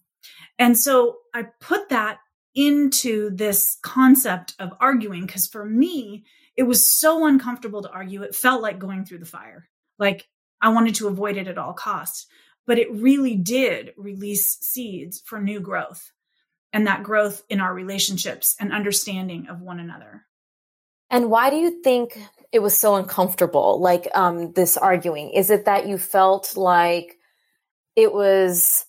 And 0.58 0.78
so 0.78 1.18
I 1.34 1.46
put 1.62 1.90
that 1.90 2.18
into 2.56 3.30
this 3.30 3.78
concept 3.84 4.56
of 4.58 4.74
arguing 4.80 5.26
because 5.26 5.46
for 5.46 5.64
me, 5.64 6.26
it 6.56 6.64
was 6.64 6.84
so 6.84 7.28
uncomfortable 7.28 7.84
to 7.84 7.92
argue. 7.92 8.24
It 8.24 8.36
felt 8.36 8.64
like 8.64 8.80
going 8.80 9.06
through 9.06 9.20
the 9.20 9.26
fire. 9.26 9.70
Like 10.00 10.28
I 10.62 10.70
wanted 10.70 10.96
to 10.96 11.08
avoid 11.08 11.38
it 11.38 11.48
at 11.48 11.60
all 11.60 11.74
costs. 11.74 12.26
But 12.66 12.80
it 12.80 12.92
really 12.92 13.36
did 13.36 13.94
release 13.96 14.58
seeds 14.60 15.22
for 15.26 15.40
new 15.40 15.62
growth 15.62 16.12
and 16.74 16.88
that 16.88 17.04
growth 17.04 17.44
in 17.50 17.60
our 17.60 17.74
relationships 17.74 18.56
and 18.60 18.72
understanding 18.72 19.48
of 19.50 19.62
one 19.62 19.80
another. 19.80 20.26
And 21.10 21.30
why 21.30 21.50
do 21.50 21.56
you 21.56 21.82
think 21.82 22.20
it 22.52 22.60
was 22.60 22.78
so 22.78 22.96
uncomfortable, 22.96 23.80
like 23.80 24.08
um, 24.14 24.52
this 24.54 24.78
arguing? 24.78 25.32
Is 25.32 25.50
it 25.50 25.66
that 25.66 25.88
you 25.88 25.98
felt 25.98 26.58
like 26.58 27.18
it 27.96 28.14
was 28.14 28.86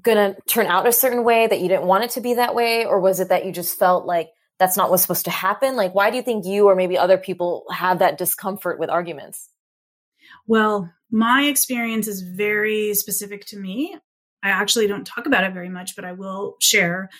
going 0.00 0.34
to 0.34 0.40
turn 0.42 0.66
out 0.66 0.86
a 0.86 0.92
certain 0.92 1.24
way 1.24 1.46
that 1.46 1.60
you 1.60 1.68
didn't 1.68 1.86
want 1.86 2.04
it 2.04 2.10
to 2.10 2.20
be 2.20 2.34
that 2.34 2.54
way? 2.54 2.84
Or 2.84 3.00
was 3.00 3.20
it 3.20 3.28
that 3.28 3.44
you 3.44 3.52
just 3.52 3.78
felt 3.78 4.06
like 4.06 4.30
that's 4.58 4.76
not 4.76 4.90
what's 4.90 5.02
supposed 5.02 5.24
to 5.24 5.30
happen? 5.30 5.76
Like, 5.76 5.94
why 5.94 6.10
do 6.10 6.16
you 6.16 6.22
think 6.22 6.46
you 6.46 6.68
or 6.68 6.74
maybe 6.74 6.96
other 6.96 7.18
people 7.18 7.64
have 7.70 7.98
that 7.98 8.18
discomfort 8.18 8.78
with 8.78 8.90
arguments? 8.90 9.48
Well, 10.46 10.90
my 11.10 11.44
experience 11.44 12.08
is 12.08 12.22
very 12.22 12.94
specific 12.94 13.44
to 13.46 13.58
me. 13.58 13.96
I 14.42 14.50
actually 14.50 14.86
don't 14.86 15.06
talk 15.06 15.26
about 15.26 15.44
it 15.44 15.52
very 15.52 15.68
much, 15.68 15.94
but 15.96 16.04
I 16.04 16.12
will 16.12 16.56
share. 16.60 17.10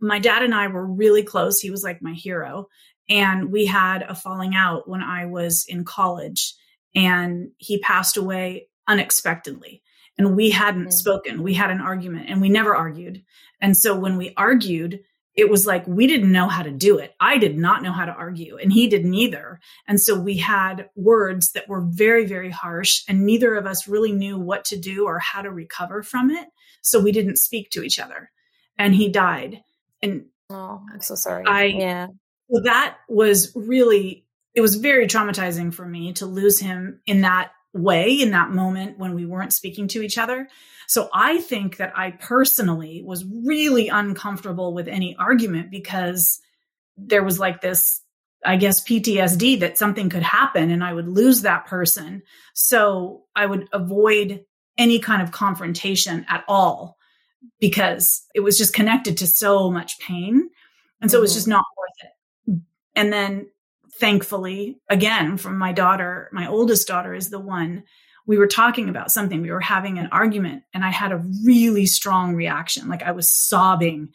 My 0.00 0.18
dad 0.18 0.42
and 0.42 0.54
I 0.54 0.66
were 0.66 0.86
really 0.86 1.22
close. 1.22 1.60
He 1.60 1.70
was 1.70 1.84
like 1.84 2.02
my 2.02 2.12
hero. 2.12 2.68
And 3.08 3.50
we 3.52 3.66
had 3.66 4.02
a 4.02 4.14
falling 4.14 4.54
out 4.54 4.88
when 4.88 5.02
I 5.02 5.26
was 5.26 5.64
in 5.68 5.84
college, 5.84 6.54
and 6.94 7.50
he 7.58 7.78
passed 7.78 8.16
away 8.16 8.68
unexpectedly. 8.88 9.82
And 10.18 10.36
we 10.36 10.50
hadn't 10.50 10.82
mm-hmm. 10.82 10.90
spoken. 10.90 11.42
We 11.42 11.54
had 11.54 11.70
an 11.70 11.80
argument 11.80 12.28
and 12.28 12.40
we 12.40 12.48
never 12.48 12.76
argued. 12.76 13.24
And 13.60 13.76
so 13.76 13.98
when 13.98 14.18
we 14.18 14.34
argued, 14.36 15.00
it 15.34 15.48
was 15.48 15.66
like 15.66 15.86
we 15.86 16.06
didn't 16.06 16.30
know 16.30 16.48
how 16.48 16.62
to 16.62 16.70
do 16.70 16.98
it. 16.98 17.14
I 17.18 17.38
did 17.38 17.56
not 17.56 17.82
know 17.82 17.92
how 17.92 18.04
to 18.04 18.12
argue, 18.12 18.58
and 18.58 18.70
he 18.72 18.86
didn't 18.86 19.14
either. 19.14 19.60
And 19.88 19.98
so 19.98 20.18
we 20.18 20.36
had 20.36 20.90
words 20.94 21.52
that 21.52 21.68
were 21.68 21.80
very, 21.80 22.26
very 22.26 22.50
harsh, 22.50 23.02
and 23.08 23.24
neither 23.24 23.54
of 23.54 23.66
us 23.66 23.88
really 23.88 24.12
knew 24.12 24.38
what 24.38 24.64
to 24.66 24.76
do 24.76 25.06
or 25.06 25.18
how 25.18 25.40
to 25.40 25.50
recover 25.50 26.02
from 26.02 26.30
it. 26.30 26.48
So 26.82 27.00
we 27.00 27.12
didn't 27.12 27.38
speak 27.38 27.70
to 27.70 27.82
each 27.82 27.98
other. 27.98 28.30
And 28.78 28.94
he 28.94 29.08
died. 29.08 29.62
And 30.02 30.26
oh, 30.50 30.82
I'm 30.92 31.00
so 31.00 31.14
sorry. 31.14 31.44
I, 31.46 31.64
yeah. 31.64 32.06
So 32.50 32.60
that 32.62 32.98
was 33.08 33.52
really, 33.54 34.26
it 34.54 34.60
was 34.60 34.74
very 34.76 35.06
traumatizing 35.06 35.72
for 35.72 35.86
me 35.86 36.12
to 36.14 36.26
lose 36.26 36.60
him 36.60 37.00
in 37.06 37.22
that 37.22 37.52
way, 37.72 38.20
in 38.20 38.32
that 38.32 38.50
moment 38.50 38.98
when 38.98 39.14
we 39.14 39.24
weren't 39.24 39.52
speaking 39.52 39.88
to 39.88 40.02
each 40.02 40.18
other. 40.18 40.48
So 40.86 41.08
I 41.14 41.40
think 41.40 41.78
that 41.78 41.96
I 41.96 42.10
personally 42.10 43.02
was 43.02 43.24
really 43.24 43.88
uncomfortable 43.88 44.74
with 44.74 44.88
any 44.88 45.16
argument 45.16 45.70
because 45.70 46.40
there 46.98 47.24
was 47.24 47.38
like 47.38 47.62
this, 47.62 48.02
I 48.44 48.56
guess, 48.56 48.84
PTSD 48.84 49.60
that 49.60 49.78
something 49.78 50.10
could 50.10 50.22
happen 50.22 50.70
and 50.70 50.84
I 50.84 50.92
would 50.92 51.08
lose 51.08 51.42
that 51.42 51.66
person. 51.66 52.22
So 52.52 53.24
I 53.34 53.46
would 53.46 53.68
avoid 53.72 54.44
any 54.78 54.98
kind 54.98 55.22
of 55.22 55.32
confrontation 55.32 56.24
at 56.28 56.44
all 56.48 56.96
because 57.60 58.24
it 58.34 58.40
was 58.40 58.56
just 58.56 58.74
connected 58.74 59.16
to 59.18 59.26
so 59.26 59.70
much 59.70 59.98
pain. 60.00 60.48
And 61.00 61.10
so 61.10 61.16
mm-hmm. 61.16 61.20
it 61.20 61.22
was 61.22 61.30
mm-hmm. 61.30 61.36
just 61.36 61.48
not 61.48 61.64
worth 61.78 62.10
it. 62.10 62.60
And 62.94 63.12
then 63.12 63.46
thankfully, 63.94 64.78
again, 64.88 65.36
from 65.36 65.58
my 65.58 65.72
daughter, 65.72 66.28
my 66.32 66.46
oldest 66.46 66.88
daughter 66.88 67.14
is 67.14 67.30
the 67.30 67.40
one 67.40 67.84
we 68.26 68.38
were 68.38 68.46
talking 68.46 68.88
about 68.88 69.10
something, 69.10 69.42
we 69.42 69.50
were 69.50 69.60
having 69.60 69.98
an 69.98 70.08
argument, 70.12 70.62
and 70.72 70.84
I 70.84 70.90
had 70.90 71.12
a 71.12 71.24
really 71.44 71.86
strong 71.86 72.34
reaction. 72.34 72.88
Like 72.88 73.02
I 73.02 73.12
was 73.12 73.30
sobbing. 73.30 74.10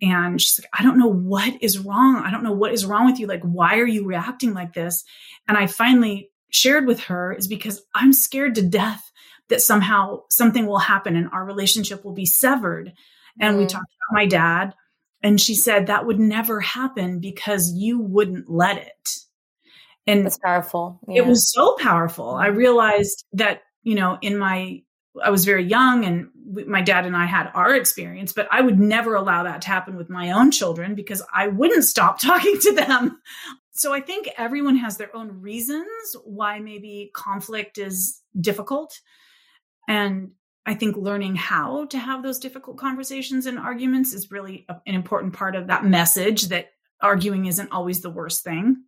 And 0.00 0.40
she's 0.40 0.58
like, 0.58 0.68
I 0.78 0.82
don't 0.82 0.98
know 0.98 1.12
what 1.12 1.62
is 1.62 1.78
wrong. 1.78 2.16
I 2.16 2.32
don't 2.32 2.42
know 2.42 2.52
what 2.52 2.72
is 2.72 2.84
wrong 2.84 3.06
with 3.06 3.20
you. 3.20 3.28
Like, 3.28 3.42
why 3.42 3.78
are 3.78 3.86
you 3.86 4.04
reacting 4.04 4.52
like 4.52 4.74
this? 4.74 5.04
And 5.46 5.56
I 5.56 5.68
finally 5.68 6.30
shared 6.50 6.86
with 6.86 7.00
her 7.04 7.32
is 7.32 7.46
because 7.46 7.82
I'm 7.94 8.12
scared 8.12 8.56
to 8.56 8.62
death 8.62 9.12
that 9.48 9.62
somehow 9.62 10.22
something 10.30 10.66
will 10.66 10.78
happen 10.78 11.16
and 11.16 11.28
our 11.32 11.44
relationship 11.44 12.04
will 12.04 12.14
be 12.14 12.26
severed. 12.26 12.92
And 13.40 13.56
mm. 13.56 13.58
we 13.60 13.66
talked 13.66 13.92
about 13.92 14.20
my 14.20 14.26
dad, 14.26 14.74
and 15.22 15.40
she 15.40 15.54
said 15.54 15.86
that 15.86 16.06
would 16.06 16.18
never 16.18 16.60
happen 16.60 17.20
because 17.20 17.72
you 17.72 18.00
wouldn't 18.00 18.50
let 18.50 18.78
it. 18.78 19.18
And 20.06 20.26
it's 20.26 20.38
powerful. 20.38 20.98
Yeah. 21.06 21.22
It 21.22 21.26
was 21.26 21.52
so 21.52 21.76
powerful. 21.78 22.30
I 22.30 22.48
realized 22.48 23.24
that, 23.34 23.62
you 23.84 23.94
know, 23.94 24.18
in 24.20 24.36
my, 24.36 24.82
I 25.22 25.30
was 25.30 25.44
very 25.44 25.64
young 25.64 26.04
and 26.04 26.28
my 26.66 26.82
dad 26.82 27.06
and 27.06 27.16
I 27.16 27.26
had 27.26 27.50
our 27.54 27.74
experience, 27.74 28.32
but 28.32 28.48
I 28.50 28.60
would 28.60 28.80
never 28.80 29.14
allow 29.14 29.44
that 29.44 29.62
to 29.62 29.68
happen 29.68 29.96
with 29.96 30.10
my 30.10 30.32
own 30.32 30.50
children 30.50 30.96
because 30.96 31.22
I 31.32 31.48
wouldn't 31.48 31.84
stop 31.84 32.18
talking 32.20 32.58
to 32.58 32.74
them. 32.74 33.20
So 33.74 33.94
I 33.94 34.00
think 34.00 34.28
everyone 34.36 34.76
has 34.76 34.96
their 34.96 35.14
own 35.14 35.40
reasons 35.40 36.16
why 36.24 36.58
maybe 36.58 37.10
conflict 37.14 37.78
is 37.78 38.20
difficult. 38.38 39.00
And 39.88 40.32
I 40.64 40.74
think 40.74 40.96
learning 40.96 41.36
how 41.36 41.86
to 41.86 41.98
have 41.98 42.22
those 42.22 42.38
difficult 42.38 42.76
conversations 42.76 43.46
and 43.46 43.58
arguments 43.58 44.12
is 44.12 44.30
really 44.30 44.66
an 44.68 44.94
important 44.94 45.32
part 45.32 45.56
of 45.56 45.66
that 45.66 45.84
message 45.84 46.48
that 46.48 46.70
arguing 47.00 47.46
isn't 47.46 47.72
always 47.72 48.00
the 48.00 48.10
worst 48.10 48.44
thing. 48.44 48.84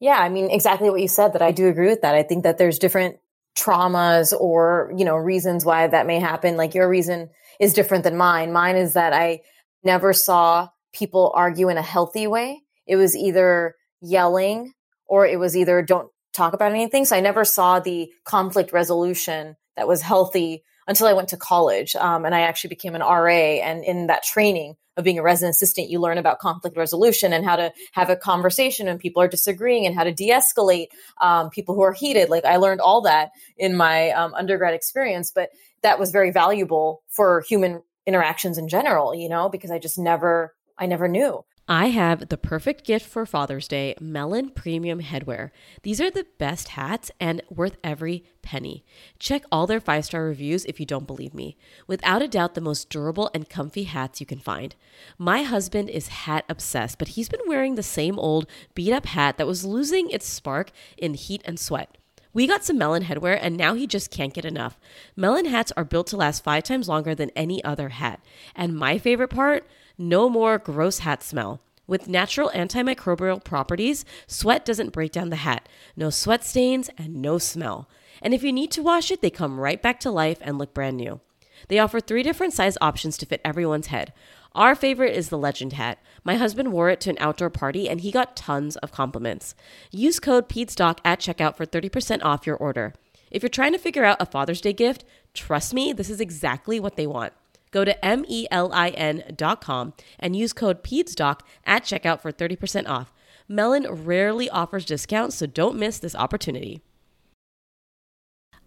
Yeah, 0.00 0.18
I 0.18 0.30
mean, 0.30 0.50
exactly 0.50 0.88
what 0.88 1.02
you 1.02 1.08
said 1.08 1.34
that 1.34 1.42
I 1.42 1.52
do 1.52 1.68
agree 1.68 1.88
with 1.88 2.00
that. 2.00 2.14
I 2.14 2.22
think 2.22 2.44
that 2.44 2.56
there's 2.56 2.78
different 2.78 3.16
traumas 3.58 4.32
or, 4.32 4.92
you 4.96 5.04
know, 5.04 5.16
reasons 5.16 5.64
why 5.64 5.86
that 5.86 6.06
may 6.06 6.18
happen. 6.18 6.56
Like 6.56 6.74
your 6.74 6.88
reason 6.88 7.28
is 7.58 7.74
different 7.74 8.04
than 8.04 8.16
mine. 8.16 8.52
Mine 8.52 8.76
is 8.76 8.94
that 8.94 9.12
I 9.12 9.40
never 9.84 10.14
saw 10.14 10.68
people 10.94 11.32
argue 11.34 11.68
in 11.68 11.76
a 11.76 11.82
healthy 11.82 12.26
way. 12.26 12.62
It 12.86 12.96
was 12.96 13.14
either 13.14 13.74
yelling 14.00 14.72
or 15.06 15.26
it 15.26 15.38
was 15.38 15.56
either 15.56 15.82
don't 15.82 16.08
talk 16.32 16.54
about 16.54 16.72
anything. 16.72 17.04
So 17.04 17.16
I 17.16 17.20
never 17.20 17.44
saw 17.44 17.80
the 17.80 18.10
conflict 18.24 18.72
resolution 18.72 19.56
that 19.76 19.88
was 19.88 20.02
healthy 20.02 20.62
until 20.86 21.06
I 21.06 21.12
went 21.12 21.28
to 21.28 21.36
college. 21.36 21.94
Um, 21.96 22.24
and 22.24 22.34
I 22.34 22.40
actually 22.40 22.68
became 22.68 22.94
an 22.94 23.00
RA. 23.00 23.28
And 23.28 23.84
in 23.84 24.08
that 24.08 24.24
training 24.24 24.76
of 24.96 25.04
being 25.04 25.18
a 25.18 25.22
resident 25.22 25.54
assistant, 25.54 25.88
you 25.88 26.00
learn 26.00 26.18
about 26.18 26.40
conflict 26.40 26.76
resolution 26.76 27.32
and 27.32 27.44
how 27.44 27.56
to 27.56 27.72
have 27.92 28.10
a 28.10 28.16
conversation 28.16 28.86
when 28.86 28.98
people 28.98 29.22
are 29.22 29.28
disagreeing 29.28 29.86
and 29.86 29.94
how 29.94 30.04
to 30.04 30.12
de 30.12 30.30
escalate 30.30 30.88
um, 31.20 31.48
people 31.50 31.74
who 31.74 31.82
are 31.82 31.92
heated. 31.92 32.28
Like 32.28 32.44
I 32.44 32.56
learned 32.56 32.80
all 32.80 33.02
that 33.02 33.30
in 33.56 33.76
my 33.76 34.10
um, 34.10 34.34
undergrad 34.34 34.74
experience, 34.74 35.30
but 35.32 35.50
that 35.82 35.98
was 35.98 36.10
very 36.10 36.32
valuable 36.32 37.02
for 37.08 37.42
human 37.48 37.82
interactions 38.06 38.58
in 38.58 38.68
general, 38.68 39.14
you 39.14 39.28
know, 39.28 39.48
because 39.48 39.70
I 39.70 39.78
just 39.78 39.98
never, 39.98 40.54
I 40.76 40.86
never 40.86 41.06
knew. 41.06 41.44
I 41.70 41.90
have 41.90 42.30
the 42.30 42.36
perfect 42.36 42.84
gift 42.84 43.06
for 43.06 43.24
Father's 43.24 43.68
Day 43.68 43.94
Melin 44.00 44.50
Premium 44.50 45.00
Headwear. 45.00 45.52
These 45.84 46.00
are 46.00 46.10
the 46.10 46.26
best 46.36 46.70
hats 46.70 47.12
and 47.20 47.42
worth 47.48 47.76
every 47.84 48.24
penny. 48.42 48.84
Check 49.20 49.44
all 49.52 49.68
their 49.68 49.78
five 49.78 50.04
star 50.04 50.24
reviews 50.24 50.64
if 50.64 50.80
you 50.80 50.86
don't 50.86 51.06
believe 51.06 51.32
me. 51.32 51.56
Without 51.86 52.22
a 52.22 52.26
doubt, 52.26 52.54
the 52.54 52.60
most 52.60 52.90
durable 52.90 53.30
and 53.32 53.48
comfy 53.48 53.84
hats 53.84 54.18
you 54.18 54.26
can 54.26 54.40
find. 54.40 54.74
My 55.16 55.44
husband 55.44 55.90
is 55.90 56.08
hat 56.08 56.44
obsessed, 56.48 56.98
but 56.98 57.08
he's 57.08 57.28
been 57.28 57.38
wearing 57.46 57.76
the 57.76 57.84
same 57.84 58.18
old 58.18 58.48
beat 58.74 58.92
up 58.92 59.06
hat 59.06 59.38
that 59.38 59.46
was 59.46 59.64
losing 59.64 60.10
its 60.10 60.26
spark 60.26 60.72
in 60.98 61.14
heat 61.14 61.40
and 61.44 61.56
sweat. 61.56 61.96
We 62.32 62.46
got 62.46 62.64
some 62.64 62.78
Melin 62.78 63.04
headwear 63.04 63.38
and 63.40 63.56
now 63.56 63.74
he 63.74 63.86
just 63.86 64.10
can't 64.10 64.34
get 64.34 64.44
enough. 64.44 64.78
Melin 65.16 65.46
hats 65.46 65.72
are 65.76 65.84
built 65.84 66.06
to 66.08 66.16
last 66.16 66.44
five 66.44 66.62
times 66.62 66.88
longer 66.88 67.14
than 67.14 67.30
any 67.30 67.62
other 67.64 67.88
hat. 67.88 68.24
And 68.54 68.76
my 68.76 68.98
favorite 68.98 69.30
part, 69.30 69.66
no 69.98 70.28
more 70.28 70.58
gross 70.58 71.00
hat 71.00 71.22
smell. 71.22 71.60
With 71.88 72.06
natural 72.08 72.52
antimicrobial 72.54 73.42
properties, 73.42 74.04
sweat 74.28 74.64
doesn't 74.64 74.92
break 74.92 75.10
down 75.10 75.30
the 75.30 75.36
hat. 75.36 75.68
No 75.96 76.08
sweat 76.08 76.44
stains 76.44 76.88
and 76.96 77.16
no 77.16 77.38
smell. 77.38 77.88
And 78.22 78.32
if 78.32 78.44
you 78.44 78.52
need 78.52 78.70
to 78.72 78.82
wash 78.82 79.10
it, 79.10 79.22
they 79.22 79.30
come 79.30 79.58
right 79.58 79.82
back 79.82 79.98
to 80.00 80.10
life 80.10 80.38
and 80.40 80.56
look 80.56 80.72
brand 80.72 80.98
new. 80.98 81.20
They 81.66 81.80
offer 81.80 81.98
three 81.98 82.22
different 82.22 82.52
size 82.52 82.78
options 82.80 83.18
to 83.18 83.26
fit 83.26 83.40
everyone's 83.44 83.88
head. 83.88 84.12
Our 84.52 84.74
favorite 84.74 85.14
is 85.14 85.28
the 85.28 85.38
Legend 85.38 85.74
hat. 85.74 85.98
My 86.24 86.34
husband 86.34 86.72
wore 86.72 86.90
it 86.90 87.00
to 87.02 87.10
an 87.10 87.18
outdoor 87.20 87.50
party 87.50 87.88
and 87.88 88.00
he 88.00 88.10
got 88.10 88.36
tons 88.36 88.76
of 88.76 88.90
compliments. 88.90 89.54
Use 89.92 90.18
code 90.18 90.48
PEDSDOC 90.48 90.98
at 91.04 91.20
checkout 91.20 91.56
for 91.56 91.64
30% 91.64 92.24
off 92.24 92.46
your 92.46 92.56
order. 92.56 92.92
If 93.30 93.42
you're 93.42 93.48
trying 93.50 93.72
to 93.72 93.78
figure 93.78 94.04
out 94.04 94.20
a 94.20 94.26
Father's 94.26 94.60
Day 94.60 94.72
gift, 94.72 95.04
trust 95.34 95.72
me, 95.72 95.92
this 95.92 96.10
is 96.10 96.20
exactly 96.20 96.80
what 96.80 96.96
they 96.96 97.06
want. 97.06 97.32
Go 97.70 97.84
to 97.84 97.96
melin.com 98.02 99.92
and 100.18 100.36
use 100.36 100.52
code 100.52 100.82
PEDSDOC 100.82 101.40
at 101.64 101.84
checkout 101.84 102.20
for 102.20 102.32
30% 102.32 102.88
off. 102.88 103.12
Melin 103.46 103.86
rarely 103.88 104.50
offers 104.50 104.84
discounts, 104.84 105.36
so 105.36 105.46
don't 105.46 105.76
miss 105.76 106.00
this 106.00 106.16
opportunity. 106.16 106.82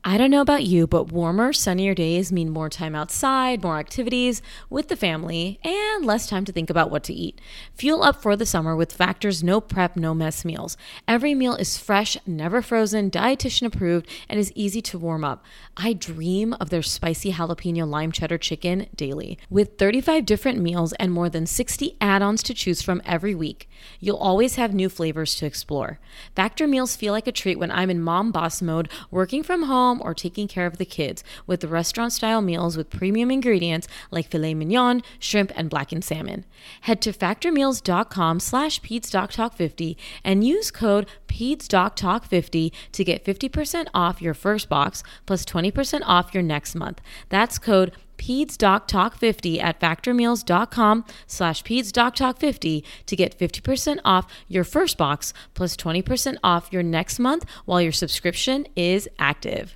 I 0.06 0.18
don't 0.18 0.32
know 0.32 0.42
about 0.42 0.66
you, 0.66 0.86
but 0.86 1.14
warmer, 1.14 1.54
sunnier 1.54 1.94
days 1.94 2.30
mean 2.30 2.50
more 2.50 2.68
time 2.68 2.94
outside, 2.94 3.64
more 3.64 3.80
activities 3.80 4.42
with 4.70 4.90
the 4.90 4.98
family, 4.98 5.62
and 5.64 6.06
less 6.06 6.28
time 6.28 6.44
to 6.44 6.52
think 6.52 6.70
about 6.70 6.92
what 6.92 7.06
to 7.06 7.14
eat. 7.14 7.40
Fuel 7.76 8.04
up 8.04 8.22
for 8.22 8.36
the 8.36 8.46
summer 8.46 8.76
with 8.76 8.92
Factor's 8.92 9.46
no 9.46 9.62
prep, 9.62 9.96
no 9.96 10.14
mess 10.14 10.44
meals. 10.44 10.76
Every 11.08 11.34
meal 11.34 11.56
is 11.56 11.78
fresh, 11.78 12.18
never 12.28 12.62
frozen, 12.62 13.10
dietitian 13.12 13.66
approved, 13.66 14.06
and 14.28 14.42
is 14.42 14.52
easy 14.56 14.82
to 14.82 15.00
warm 15.00 15.24
up. 15.24 15.42
I 15.78 15.94
dream 15.94 16.52
of 16.60 16.70
their 16.70 16.82
spicy 16.82 17.32
jalapeno 17.32 17.88
lime 17.88 18.12
cheddar 18.12 18.38
chicken 18.38 18.88
daily. 18.94 19.38
With 19.50 19.78
35 19.78 20.26
different 20.26 20.60
meals 20.60 20.92
and 21.00 21.14
more 21.14 21.30
than 21.30 21.46
60 21.46 21.96
add 22.02 22.22
ons 22.22 22.44
to 22.44 22.54
choose 22.54 22.82
from 22.82 23.02
every 23.06 23.36
week, 23.36 23.70
you'll 24.02 24.18
always 24.18 24.56
have 24.56 24.74
new 24.74 24.90
flavors 24.90 25.34
to 25.36 25.46
explore. 25.46 26.02
Factor 26.36 26.68
meals 26.68 26.98
feel 26.98 27.14
like 27.14 27.26
a 27.26 27.32
treat 27.32 27.58
when 27.58 27.72
I'm 27.72 27.90
in 27.90 28.02
mom 28.02 28.34
boss 28.34 28.62
mode, 28.62 28.90
working 29.10 29.44
from 29.44 29.64
home 29.64 29.93
or 30.02 30.14
taking 30.14 30.48
care 30.48 30.66
of 30.66 30.78
the 30.78 30.86
kids 30.86 31.24
with 31.46 31.64
restaurant 31.64 32.14
style 32.14 32.42
meals 32.42 32.78
with 32.78 32.90
premium 32.90 33.32
ingredients 33.32 33.88
like 34.12 34.30
filet 34.30 34.54
mignon, 34.54 35.02
shrimp, 35.20 35.52
and 35.56 35.70
blackened 35.70 36.04
salmon. 36.04 36.46
Head 36.82 37.02
to 37.02 37.12
factormeals.com 37.12 38.40
slash 38.40 38.80
PedsDocTalk50 38.82 39.96
and 40.24 40.44
use 40.44 40.72
code 40.72 41.08
PedsDocTalk50 41.28 42.72
to 42.92 43.04
get 43.04 43.26
50% 43.26 43.88
off 43.94 44.22
your 44.22 44.34
first 44.34 44.70
box 44.70 45.04
plus 45.26 45.46
20% 45.46 46.02
off 46.06 46.34
your 46.34 46.44
next 46.44 46.76
month. 46.76 47.02
That's 47.30 47.60
code 47.60 47.94
PedsDocTalk50 48.18 49.62
at 49.62 49.80
factormeals.com 49.80 51.06
slash 51.28 51.64
PedsDocTalk50 51.64 52.84
to 53.06 53.16
get 53.16 53.38
50% 53.38 54.00
off 54.06 54.32
your 54.48 54.64
first 54.64 54.98
box 54.98 55.34
plus 55.54 55.76
20% 55.76 56.38
off 56.44 56.72
your 56.72 56.84
next 56.84 57.20
month 57.20 57.46
while 57.66 57.82
your 57.82 57.92
subscription 57.92 58.68
is 58.76 59.10
active. 59.20 59.76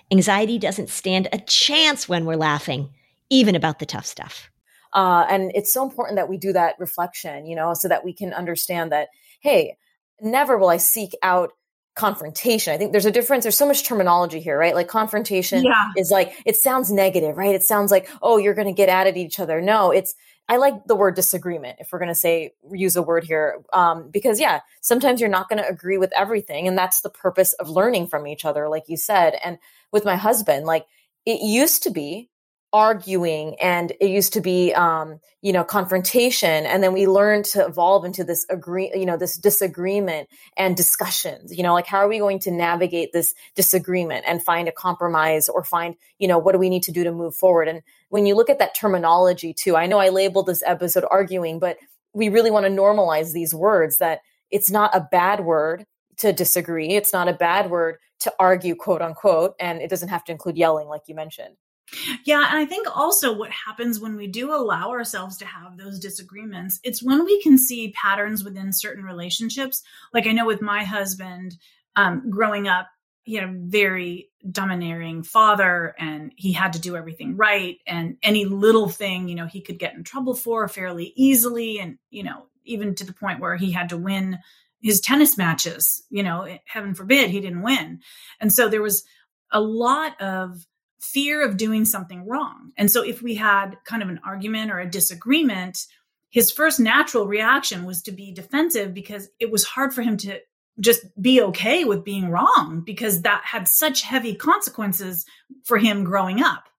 Anxiety 0.11 0.59
doesn't 0.59 0.89
stand 0.89 1.27
a 1.31 1.39
chance 1.39 2.09
when 2.09 2.25
we're 2.25 2.35
laughing, 2.35 2.89
even 3.29 3.55
about 3.55 3.79
the 3.79 3.85
tough 3.85 4.05
stuff. 4.05 4.49
Uh, 4.93 5.25
and 5.29 5.51
it's 5.55 5.71
so 5.71 5.83
important 5.83 6.17
that 6.17 6.27
we 6.27 6.37
do 6.37 6.51
that 6.51 6.75
reflection, 6.77 7.45
you 7.45 7.55
know, 7.55 7.73
so 7.73 7.87
that 7.87 8.03
we 8.03 8.13
can 8.13 8.33
understand 8.33 8.91
that, 8.91 9.07
hey, 9.39 9.77
never 10.19 10.57
will 10.57 10.69
I 10.69 10.77
seek 10.77 11.15
out 11.23 11.51
confrontation. 11.95 12.73
I 12.73 12.77
think 12.77 12.91
there's 12.91 13.05
a 13.05 13.11
difference. 13.11 13.43
There's 13.43 13.57
so 13.57 13.67
much 13.67 13.85
terminology 13.85 14.39
here, 14.39 14.57
right? 14.57 14.75
Like 14.75 14.87
confrontation 14.87 15.63
Yeah. 15.63 15.91
is 15.97 16.11
like, 16.11 16.33
it 16.45 16.55
sounds 16.57 16.91
negative, 16.91 17.37
right? 17.37 17.55
It 17.55 17.63
sounds 17.63 17.91
like, 17.91 18.09
oh, 18.21 18.37
you're 18.37 18.53
going 18.53 18.67
to 18.67 18.73
get 18.73 18.89
at 18.89 19.07
at 19.07 19.17
each 19.17 19.39
other. 19.39 19.61
No, 19.61 19.91
it's, 19.91 20.13
I 20.49 20.57
like 20.57 20.85
the 20.85 20.95
word 20.95 21.15
disagreement 21.15 21.77
if 21.79 21.91
we're 21.91 21.99
going 21.99 22.09
to 22.09 22.15
say, 22.15 22.53
use 22.71 22.95
a 22.95 23.01
word 23.01 23.23
here. 23.23 23.61
Um, 23.71 24.09
because 24.09 24.39
yeah, 24.39 24.61
sometimes 24.81 25.21
you're 25.21 25.29
not 25.29 25.47
going 25.47 25.61
to 25.61 25.67
agree 25.67 25.97
with 25.97 26.11
everything. 26.13 26.67
And 26.67 26.77
that's 26.77 27.01
the 27.01 27.09
purpose 27.09 27.53
of 27.53 27.69
learning 27.69 28.07
from 28.07 28.27
each 28.27 28.43
other, 28.43 28.67
like 28.67 28.89
you 28.89 28.97
said. 28.97 29.37
And 29.43 29.57
with 29.91 30.03
my 30.03 30.15
husband, 30.17 30.65
like 30.65 30.85
it 31.25 31.41
used 31.41 31.83
to 31.83 31.89
be 31.89 32.29
arguing 32.73 33.55
and 33.59 33.91
it 33.99 34.09
used 34.09 34.33
to 34.33 34.39
be 34.39 34.73
um 34.73 35.19
you 35.41 35.51
know 35.51 35.63
confrontation 35.63 36.65
and 36.65 36.81
then 36.81 36.93
we 36.93 37.05
learned 37.05 37.43
to 37.43 37.65
evolve 37.65 38.05
into 38.05 38.23
this 38.23 38.45
agree 38.49 38.89
you 38.95 39.05
know 39.05 39.17
this 39.17 39.37
disagreement 39.37 40.29
and 40.55 40.77
discussions 40.77 41.55
you 41.55 41.63
know 41.63 41.73
like 41.73 41.85
how 41.85 41.97
are 41.97 42.07
we 42.07 42.17
going 42.17 42.39
to 42.39 42.49
navigate 42.49 43.11
this 43.11 43.33
disagreement 43.55 44.23
and 44.25 44.41
find 44.41 44.69
a 44.69 44.71
compromise 44.71 45.49
or 45.49 45.65
find 45.65 45.95
you 46.17 46.29
know 46.29 46.37
what 46.37 46.53
do 46.53 46.59
we 46.59 46.69
need 46.69 46.83
to 46.83 46.91
do 46.91 47.03
to 47.03 47.11
move 47.11 47.35
forward? 47.35 47.67
And 47.67 47.81
when 48.11 48.25
you 48.25 48.35
look 48.35 48.49
at 48.49 48.59
that 48.59 48.75
terminology 48.75 49.53
too 49.53 49.75
i 49.75 49.87
know 49.87 49.97
i 49.97 50.09
labeled 50.09 50.45
this 50.45 50.63
episode 50.65 51.05
arguing 51.09 51.59
but 51.59 51.77
we 52.13 52.29
really 52.29 52.51
want 52.51 52.65
to 52.65 52.71
normalize 52.71 53.31
these 53.31 53.53
words 53.53 53.97
that 53.97 54.19
it's 54.49 54.69
not 54.69 54.95
a 54.95 55.07
bad 55.11 55.41
word 55.41 55.85
to 56.17 56.31
disagree 56.31 56.89
it's 56.89 57.13
not 57.13 57.27
a 57.27 57.33
bad 57.33 57.69
word 57.69 57.97
to 58.19 58.31
argue 58.39 58.75
quote 58.75 59.01
unquote 59.01 59.55
and 59.59 59.81
it 59.81 59.89
doesn't 59.89 60.09
have 60.09 60.23
to 60.23 60.31
include 60.31 60.57
yelling 60.57 60.87
like 60.87 61.01
you 61.07 61.15
mentioned 61.15 61.55
Yeah, 62.25 62.47
and 62.49 62.57
I 62.57 62.65
think 62.65 62.87
also 62.95 63.33
what 63.33 63.51
happens 63.51 63.99
when 63.99 64.15
we 64.15 64.27
do 64.27 64.53
allow 64.53 64.91
ourselves 64.91 65.37
to 65.37 65.45
have 65.45 65.77
those 65.77 65.99
disagreements, 65.99 66.79
it's 66.83 67.03
when 67.03 67.25
we 67.25 67.41
can 67.41 67.57
see 67.57 67.93
patterns 67.93 68.43
within 68.43 68.71
certain 68.71 69.03
relationships. 69.03 69.81
Like 70.13 70.27
I 70.27 70.31
know 70.31 70.45
with 70.45 70.61
my 70.61 70.83
husband, 70.83 71.57
um, 71.95 72.29
growing 72.29 72.67
up, 72.67 72.87
he 73.23 73.35
had 73.35 73.43
a 73.49 73.53
very 73.53 74.29
domineering 74.49 75.23
father 75.23 75.93
and 75.99 76.33
he 76.35 76.53
had 76.53 76.73
to 76.73 76.79
do 76.79 76.95
everything 76.95 77.37
right. 77.37 77.77
And 77.85 78.17
any 78.23 78.45
little 78.45 78.89
thing, 78.89 79.27
you 79.27 79.35
know, 79.35 79.45
he 79.45 79.61
could 79.61 79.77
get 79.77 79.93
in 79.93 80.03
trouble 80.03 80.33
for 80.33 80.67
fairly 80.67 81.13
easily. 81.15 81.79
And, 81.79 81.97
you 82.09 82.23
know, 82.23 82.47
even 82.65 82.95
to 82.95 83.05
the 83.05 83.13
point 83.13 83.39
where 83.39 83.55
he 83.55 83.71
had 83.71 83.89
to 83.89 83.97
win 83.97 84.39
his 84.81 84.99
tennis 84.99 85.37
matches, 85.37 86.03
you 86.09 86.23
know, 86.23 86.47
heaven 86.65 86.95
forbid 86.95 87.29
he 87.29 87.39
didn't 87.39 87.61
win. 87.61 87.99
And 88.39 88.51
so 88.51 88.69
there 88.69 88.81
was 88.81 89.03
a 89.51 89.61
lot 89.61 90.19
of 90.19 90.65
fear 91.01 91.41
of 91.43 91.57
doing 91.57 91.83
something 91.83 92.27
wrong. 92.27 92.71
And 92.77 92.89
so 92.89 93.03
if 93.03 93.21
we 93.21 93.35
had 93.35 93.77
kind 93.83 94.03
of 94.03 94.09
an 94.09 94.21
argument 94.23 94.71
or 94.71 94.79
a 94.79 94.89
disagreement, 94.89 95.87
his 96.29 96.51
first 96.51 96.79
natural 96.79 97.27
reaction 97.27 97.85
was 97.85 98.03
to 98.03 98.11
be 98.11 98.31
defensive 98.31 98.93
because 98.93 99.27
it 99.39 99.51
was 99.51 99.63
hard 99.65 99.93
for 99.93 100.01
him 100.03 100.15
to 100.17 100.39
just 100.79 101.03
be 101.21 101.41
okay 101.41 101.83
with 101.83 102.05
being 102.05 102.29
wrong 102.29 102.83
because 102.85 103.23
that 103.23 103.41
had 103.43 103.67
such 103.67 104.03
heavy 104.03 104.35
consequences 104.35 105.25
for 105.63 105.77
him 105.77 106.03
growing 106.03 106.41
up. 106.41 106.69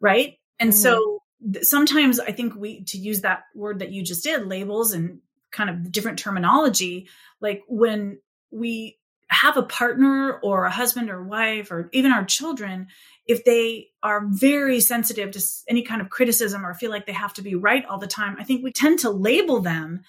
Right? 0.00 0.38
And 0.58 0.72
Mhm. 0.72 0.76
so 0.76 1.22
th- 1.52 1.64
sometimes 1.64 2.20
I 2.20 2.32
think 2.32 2.54
we 2.54 2.84
to 2.84 2.98
use 2.98 3.22
that 3.22 3.44
word 3.54 3.78
that 3.78 3.92
you 3.92 4.02
just 4.02 4.24
did, 4.24 4.46
labels 4.46 4.92
and 4.92 5.20
kind 5.52 5.70
of 5.70 5.92
different 5.92 6.18
terminology, 6.18 7.08
like 7.40 7.62
when 7.68 8.20
we 8.50 8.98
have 9.32 9.56
a 9.56 9.62
partner 9.62 10.38
or 10.42 10.64
a 10.64 10.70
husband 10.70 11.10
or 11.10 11.22
wife 11.22 11.70
or 11.70 11.88
even 11.92 12.12
our 12.12 12.24
children 12.24 12.88
if 13.26 13.44
they 13.44 13.88
are 14.02 14.26
very 14.26 14.80
sensitive 14.80 15.30
to 15.30 15.40
any 15.68 15.82
kind 15.82 16.00
of 16.00 16.10
criticism 16.10 16.66
or 16.66 16.74
feel 16.74 16.90
like 16.90 17.06
they 17.06 17.12
have 17.12 17.32
to 17.32 17.42
be 17.42 17.54
right 17.54 17.84
all 17.86 17.98
the 17.98 18.06
time 18.06 18.36
i 18.38 18.44
think 18.44 18.62
we 18.62 18.72
tend 18.72 18.98
to 18.98 19.10
label 19.10 19.60
them 19.60 20.02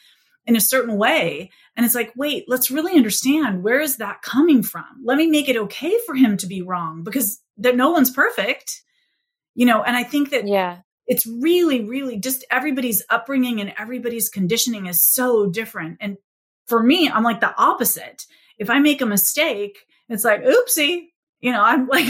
in 0.46 0.56
a 0.56 0.62
certain 0.62 0.98
way. 0.98 1.50
And 1.76 1.86
it's 1.86 1.96
like 1.96 2.14
wait 2.16 2.46
let's 2.48 2.72
really 2.72 2.96
understand 2.96 3.64
where 3.64 3.80
is 3.80 3.98
that 3.98 4.22
coming 4.22 4.64
from? 4.64 4.86
Let 5.04 5.18
me 5.18 5.28
make 5.28 5.50
it 5.50 5.58
okay 5.58 5.94
for 6.06 6.16
him 6.16 6.38
to 6.38 6.48
be 6.48 6.62
wrong 6.62 7.04
because 7.04 7.42
that 7.58 7.76
no 7.76 7.92
one's 7.92 8.12
perfect. 8.12 8.82
You 9.56 9.66
know 9.66 9.84
and 9.84 9.96
i 9.96 10.04
think 10.04 10.32
that 10.32 10.48
yeah. 10.48 10.80
it's 11.08 11.28
really 11.28 11.86
really 11.86 12.18
just 12.18 12.44
everybody's 12.50 13.04
upbringing 13.10 13.62
and 13.62 13.74
everybody's 13.78 14.30
conditioning 14.30 14.88
is 14.88 15.04
so 15.04 15.48
different. 15.48 15.98
And 16.02 16.18
for 16.68 16.82
me 16.82 17.10
i'm 17.10 17.24
like 17.24 17.40
the 17.40 17.56
opposite 17.58 18.26
if 18.60 18.70
i 18.70 18.80
make 18.80 19.02
a 19.02 19.06
mistake 19.06 19.80
it's 20.10 20.24
like 20.24 20.44
oopsie 20.44 21.08
you 21.40 21.52
know 21.52 21.62
i'm 21.62 21.88
like 21.90 22.06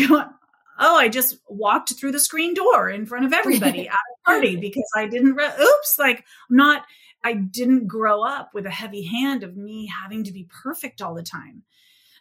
oh 0.79 0.95
i 0.97 1.07
just 1.07 1.37
walked 1.47 1.93
through 1.93 2.11
the 2.11 2.19
screen 2.19 2.53
door 2.53 2.89
in 2.89 3.05
front 3.05 3.25
of 3.25 3.33
everybody 3.33 3.87
at 3.87 3.95
a 3.95 4.25
party 4.25 4.55
because 4.55 4.89
i 4.95 5.07
didn't 5.07 5.33
re- 5.33 5.51
oops 5.61 5.95
like 5.99 6.23
i'm 6.49 6.55
not 6.55 6.83
i 7.23 7.33
didn't 7.33 7.87
grow 7.87 8.23
up 8.23 8.51
with 8.53 8.65
a 8.65 8.71
heavy 8.71 9.03
hand 9.03 9.43
of 9.43 9.55
me 9.55 9.87
having 9.87 10.23
to 10.23 10.31
be 10.31 10.47
perfect 10.63 11.01
all 11.01 11.13
the 11.13 11.23
time. 11.23 11.63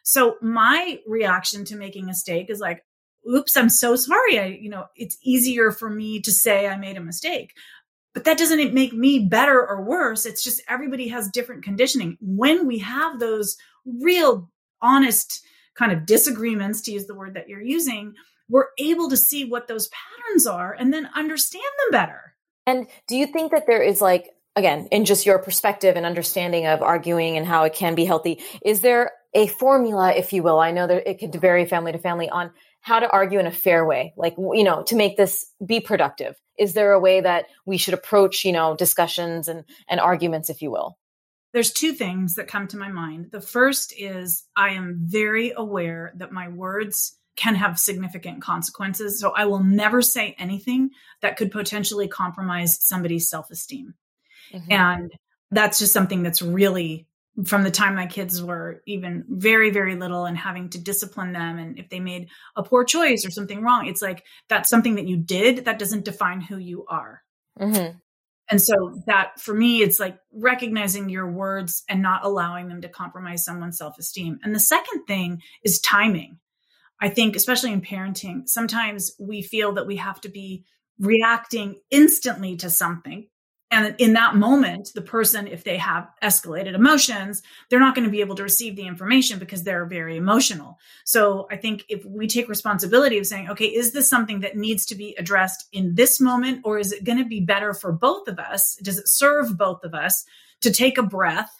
So 0.04 0.37
my 0.40 0.98
reaction 1.06 1.64
to 1.66 1.76
making 1.76 2.04
a 2.04 2.08
mistake 2.08 2.50
is 2.50 2.61
like 2.61 2.85
oops 3.30 3.56
i'm 3.56 3.68
so 3.68 3.96
sorry. 3.96 4.38
I 4.38 4.46
you 4.46 4.70
know 4.70 4.87
it's 4.96 5.18
easier 5.22 5.70
for 5.70 5.90
me 5.90 6.20
to 6.22 6.32
say 6.32 6.66
i 6.66 6.76
made 6.76 6.96
a 6.96 7.00
mistake 7.00 7.54
but 8.14 8.25
that 8.25 8.38
doesn't 8.38 8.75
make 8.75 8.92
me 8.92 9.20
better 9.20 9.66
or 9.66 9.83
worse. 9.83 10.27
It's 10.27 10.44
just 10.44 10.62
everybody 10.68 11.09
has 11.09 11.29
different 11.29 11.64
conditioning. 11.64 12.18
When 12.20 12.66
we 12.66 12.79
have 12.79 13.18
those 13.18 13.57
real 13.85 14.51
honest 14.81 15.44
kind 15.75 15.92
of 15.92 16.07
disagreements 16.07 16.83
to 16.83 16.92
use 16.92 17.07
the 17.07 17.14
word 17.14 17.35
that 17.35 17.48
you're 17.48 17.62
using 17.62 18.14
we're 18.53 18.68
able 18.79 19.09
to 19.09 19.16
see 19.16 19.46
what 19.46 19.66
those 19.66 19.88
patterns 19.88 20.46
are 20.46 20.72
and 20.72 20.92
then 20.92 21.09
understand 21.16 21.64
them 21.79 21.90
better. 21.90 22.35
And 22.66 22.87
do 23.09 23.16
you 23.16 23.27
think 23.27 23.51
that 23.51 23.66
there 23.66 23.83
is 23.83 24.01
like 24.01 24.31
again, 24.55 24.87
in 24.90 25.07
just 25.07 25.25
your 25.25 25.38
perspective 25.38 25.96
and 25.96 26.05
understanding 26.05 26.66
of 26.66 26.83
arguing 26.83 27.38
and 27.38 27.46
how 27.46 27.64
it 27.64 27.72
can 27.72 27.94
be 27.94 28.05
healthy, 28.05 28.38
is 28.62 28.81
there 28.81 29.12
a 29.33 29.46
formula, 29.46 30.12
if 30.12 30.35
you 30.35 30.42
will? 30.42 30.61
I 30.61 30.72
know 30.72 30.87
that 30.87 31.09
it 31.09 31.18
could 31.18 31.35
vary 31.40 31.64
family 31.64 31.92
to 31.92 31.98
family 31.98 32.29
on 32.29 32.51
how 32.82 33.00
to 33.00 33.10
argue 33.10 33.38
in 33.38 33.46
a 33.46 33.52
fair 33.52 33.86
way, 33.86 34.12
like 34.16 34.34
you 34.36 34.64
know, 34.64 34.82
to 34.84 34.96
make 34.96 35.16
this 35.16 35.46
be 35.64 35.80
productive. 35.80 36.36
Is 36.58 36.74
there 36.74 36.92
a 36.92 37.00
way 37.00 37.20
that 37.20 37.46
we 37.64 37.78
should 37.78 37.94
approach, 37.94 38.44
you 38.44 38.52
know, 38.52 38.76
discussions 38.76 39.48
and 39.48 39.64
and 39.88 40.00
arguments, 40.00 40.50
if 40.50 40.60
you 40.62 40.70
will? 40.70 40.98
there's 41.52 41.72
two 41.72 41.92
things 41.92 42.34
that 42.34 42.48
come 42.48 42.66
to 42.68 42.76
my 42.76 42.88
mind. 42.88 43.28
The 43.30 43.40
first 43.40 43.92
is 43.96 44.44
I 44.56 44.70
am 44.70 45.00
very 45.02 45.52
aware 45.54 46.12
that 46.16 46.32
my 46.32 46.48
words 46.48 47.18
can 47.36 47.54
have 47.54 47.78
significant 47.78 48.42
consequences. 48.42 49.20
So 49.20 49.30
I 49.30 49.44
will 49.46 49.62
never 49.62 50.02
say 50.02 50.34
anything 50.38 50.90
that 51.20 51.36
could 51.36 51.50
potentially 51.50 52.08
compromise 52.08 52.78
somebody's 52.82 53.28
self 53.28 53.50
esteem. 53.50 53.94
Mm-hmm. 54.52 54.72
And 54.72 55.12
that's 55.50 55.78
just 55.78 55.92
something 55.92 56.22
that's 56.22 56.42
really 56.42 57.06
from 57.46 57.62
the 57.62 57.70
time 57.70 57.94
my 57.94 58.06
kids 58.06 58.42
were 58.42 58.82
even 58.86 59.24
very, 59.28 59.70
very 59.70 59.96
little 59.96 60.26
and 60.26 60.36
having 60.36 60.68
to 60.70 60.78
discipline 60.78 61.32
them. 61.32 61.58
And 61.58 61.78
if 61.78 61.88
they 61.88 62.00
made 62.00 62.28
a 62.56 62.62
poor 62.62 62.84
choice 62.84 63.24
or 63.24 63.30
something 63.30 63.62
wrong, 63.62 63.86
it's 63.86 64.02
like 64.02 64.24
that's 64.48 64.68
something 64.68 64.96
that 64.96 65.08
you 65.08 65.16
did 65.16 65.64
that 65.64 65.78
doesn't 65.78 66.04
define 66.04 66.42
who 66.42 66.58
you 66.58 66.84
are. 66.88 67.22
Mm-hmm. 67.58 67.96
And 68.50 68.60
so 68.60 69.00
that 69.06 69.40
for 69.40 69.54
me, 69.54 69.82
it's 69.82 69.98
like 69.98 70.18
recognizing 70.30 71.08
your 71.08 71.30
words 71.30 71.84
and 71.88 72.02
not 72.02 72.24
allowing 72.24 72.68
them 72.68 72.82
to 72.82 72.88
compromise 72.88 73.44
someone's 73.44 73.78
self 73.78 73.98
esteem. 73.98 74.38
And 74.42 74.54
the 74.54 74.60
second 74.60 75.06
thing 75.06 75.40
is 75.64 75.80
timing. 75.80 76.38
I 77.00 77.08
think, 77.08 77.34
especially 77.34 77.72
in 77.72 77.80
parenting, 77.80 78.46
sometimes 78.46 79.12
we 79.18 79.42
feel 79.42 79.72
that 79.72 79.86
we 79.86 79.96
have 79.96 80.20
to 80.20 80.28
be 80.28 80.64
reacting 81.00 81.80
instantly 81.90 82.56
to 82.56 82.70
something 82.70 83.26
and 83.72 83.94
in 83.96 84.12
that 84.12 84.37
moment, 84.37 84.90
the 84.94 85.00
person, 85.00 85.46
if 85.46 85.64
they 85.64 85.78
have 85.78 86.06
escalated 86.22 86.74
emotions, 86.74 87.42
they're 87.70 87.80
not 87.80 87.94
going 87.94 88.04
to 88.04 88.11
be 88.11 88.20
able 88.20 88.35
to 88.35 88.42
receive 88.42 88.76
the 88.76 88.87
information 88.87 89.38
because 89.38 89.64
they're 89.64 89.87
very 89.87 90.18
emotional. 90.18 90.78
So 91.06 91.48
I 91.50 91.56
think 91.56 91.87
if 91.88 92.04
we 92.04 92.26
take 92.26 92.50
responsibility 92.50 93.16
of 93.16 93.26
saying, 93.26 93.48
okay, 93.48 93.64
is 93.64 93.92
this 93.92 94.11
something 94.11 94.40
that 94.40 94.58
needs 94.58 94.85
to 94.87 94.94
be 94.94 95.16
addressed 95.18 95.68
in 95.72 95.94
this 95.94 96.20
moment, 96.20 96.61
or 96.64 96.78
is 96.78 96.92
it 96.92 97.02
going 97.02 97.16
to 97.16 97.24
be 97.24 97.40
better 97.40 97.72
for 97.72 97.92
both 97.92 98.28
of 98.28 98.38
us? 98.38 98.76
Does 98.82 98.98
it 98.98 99.08
serve 99.08 99.56
both 99.56 99.85
of 99.85 99.94
us 99.94 100.26
to 100.61 100.70
take 100.70 100.98
a 100.98 101.02
breath 101.02 101.56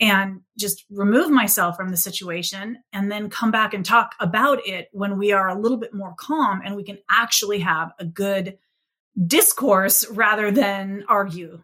and 0.00 0.42
just 0.58 0.84
remove 0.90 1.30
myself 1.30 1.78
from 1.78 1.88
the 1.88 1.96
situation 1.96 2.76
and 2.92 3.10
then 3.10 3.30
come 3.30 3.50
back 3.50 3.72
and 3.72 3.86
talk 3.86 4.14
about 4.20 4.60
it 4.66 4.90
when 4.92 5.16
we 5.16 5.32
are 5.32 5.48
a 5.48 5.58
little 5.58 5.78
bit 5.78 5.94
more 5.94 6.14
calm 6.18 6.60
and 6.62 6.76
we 6.76 6.84
can 6.84 6.98
actually 7.10 7.60
have 7.60 7.90
a 7.98 8.04
good 8.04 8.58
discourse 9.26 10.08
rather 10.10 10.50
than 10.50 11.04
argue. 11.08 11.62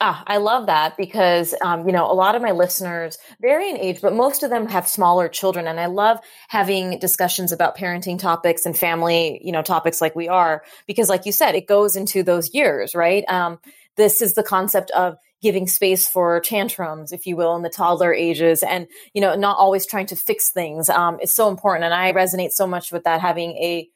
Ah, 0.00 0.22
I 0.28 0.36
love 0.36 0.66
that 0.66 0.96
because, 0.96 1.56
um, 1.60 1.84
you 1.84 1.92
know, 1.92 2.08
a 2.08 2.14
lot 2.14 2.36
of 2.36 2.42
my 2.42 2.52
listeners 2.52 3.18
vary 3.40 3.68
in 3.68 3.76
age, 3.76 4.00
but 4.00 4.12
most 4.12 4.44
of 4.44 4.50
them 4.50 4.68
have 4.68 4.86
smaller 4.86 5.28
children. 5.28 5.66
And 5.66 5.80
I 5.80 5.86
love 5.86 6.20
having 6.48 7.00
discussions 7.00 7.50
about 7.50 7.76
parenting 7.76 8.16
topics 8.16 8.64
and 8.64 8.78
family, 8.78 9.40
you 9.42 9.50
know, 9.50 9.62
topics 9.62 10.00
like 10.00 10.14
we 10.14 10.28
are, 10.28 10.62
because 10.86 11.08
like 11.08 11.26
you 11.26 11.32
said, 11.32 11.56
it 11.56 11.66
goes 11.66 11.96
into 11.96 12.22
those 12.22 12.54
years, 12.54 12.94
right? 12.94 13.24
Um, 13.28 13.58
this 13.96 14.22
is 14.22 14.34
the 14.34 14.44
concept 14.44 14.92
of 14.92 15.16
giving 15.42 15.66
space 15.66 16.08
for 16.08 16.40
tantrums, 16.40 17.10
if 17.10 17.26
you 17.26 17.34
will, 17.34 17.56
in 17.56 17.62
the 17.62 17.68
toddler 17.68 18.14
ages 18.14 18.62
and, 18.62 18.86
you 19.14 19.20
know, 19.20 19.34
not 19.34 19.58
always 19.58 19.84
trying 19.84 20.06
to 20.06 20.16
fix 20.16 20.50
things. 20.50 20.88
Um, 20.88 21.18
it's 21.20 21.34
so 21.34 21.48
important. 21.48 21.84
And 21.84 21.94
I 21.94 22.12
resonate 22.12 22.52
so 22.52 22.68
much 22.68 22.92
with 22.92 23.02
that, 23.02 23.20
having 23.20 23.50
a, 23.56 23.88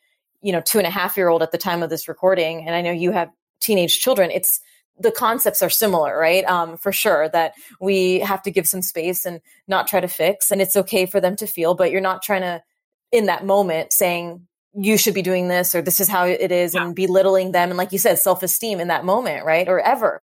you 0.42 0.52
know, 0.52 0.60
two 0.60 0.78
and 0.78 0.86
a 0.86 0.90
half 0.90 1.16
year 1.16 1.28
old 1.28 1.42
at 1.42 1.52
the 1.52 1.58
time 1.58 1.82
of 1.82 1.90
this 1.90 2.08
recording, 2.08 2.66
and 2.66 2.74
I 2.74 2.82
know 2.82 2.92
you 2.92 3.12
have 3.12 3.30
teenage 3.60 4.00
children, 4.00 4.30
it's 4.30 4.60
the 4.98 5.10
concepts 5.10 5.62
are 5.62 5.70
similar, 5.70 6.16
right? 6.16 6.44
Um, 6.44 6.76
for 6.76 6.92
sure 6.92 7.28
that 7.30 7.54
we 7.80 8.20
have 8.20 8.42
to 8.42 8.50
give 8.50 8.68
some 8.68 8.82
space 8.82 9.24
and 9.24 9.40
not 9.66 9.86
try 9.86 10.00
to 10.00 10.08
fix, 10.08 10.50
and 10.50 10.60
it's 10.60 10.76
okay 10.76 11.06
for 11.06 11.20
them 11.20 11.36
to 11.36 11.46
feel, 11.46 11.74
but 11.74 11.90
you're 11.90 12.00
not 12.00 12.22
trying 12.22 12.42
to, 12.42 12.62
in 13.10 13.26
that 13.26 13.46
moment, 13.46 13.92
saying 13.92 14.46
you 14.74 14.96
should 14.96 15.14
be 15.14 15.22
doing 15.22 15.48
this 15.48 15.74
or 15.74 15.82
this 15.82 16.00
is 16.00 16.08
how 16.08 16.24
it 16.24 16.52
is, 16.52 16.74
yeah. 16.74 16.84
and 16.84 16.94
belittling 16.94 17.52
them, 17.52 17.70
and 17.70 17.78
like 17.78 17.92
you 17.92 17.98
said, 17.98 18.18
self 18.18 18.42
esteem 18.42 18.80
in 18.80 18.88
that 18.88 19.04
moment, 19.04 19.44
right, 19.44 19.68
or 19.68 19.80
ever. 19.80 20.20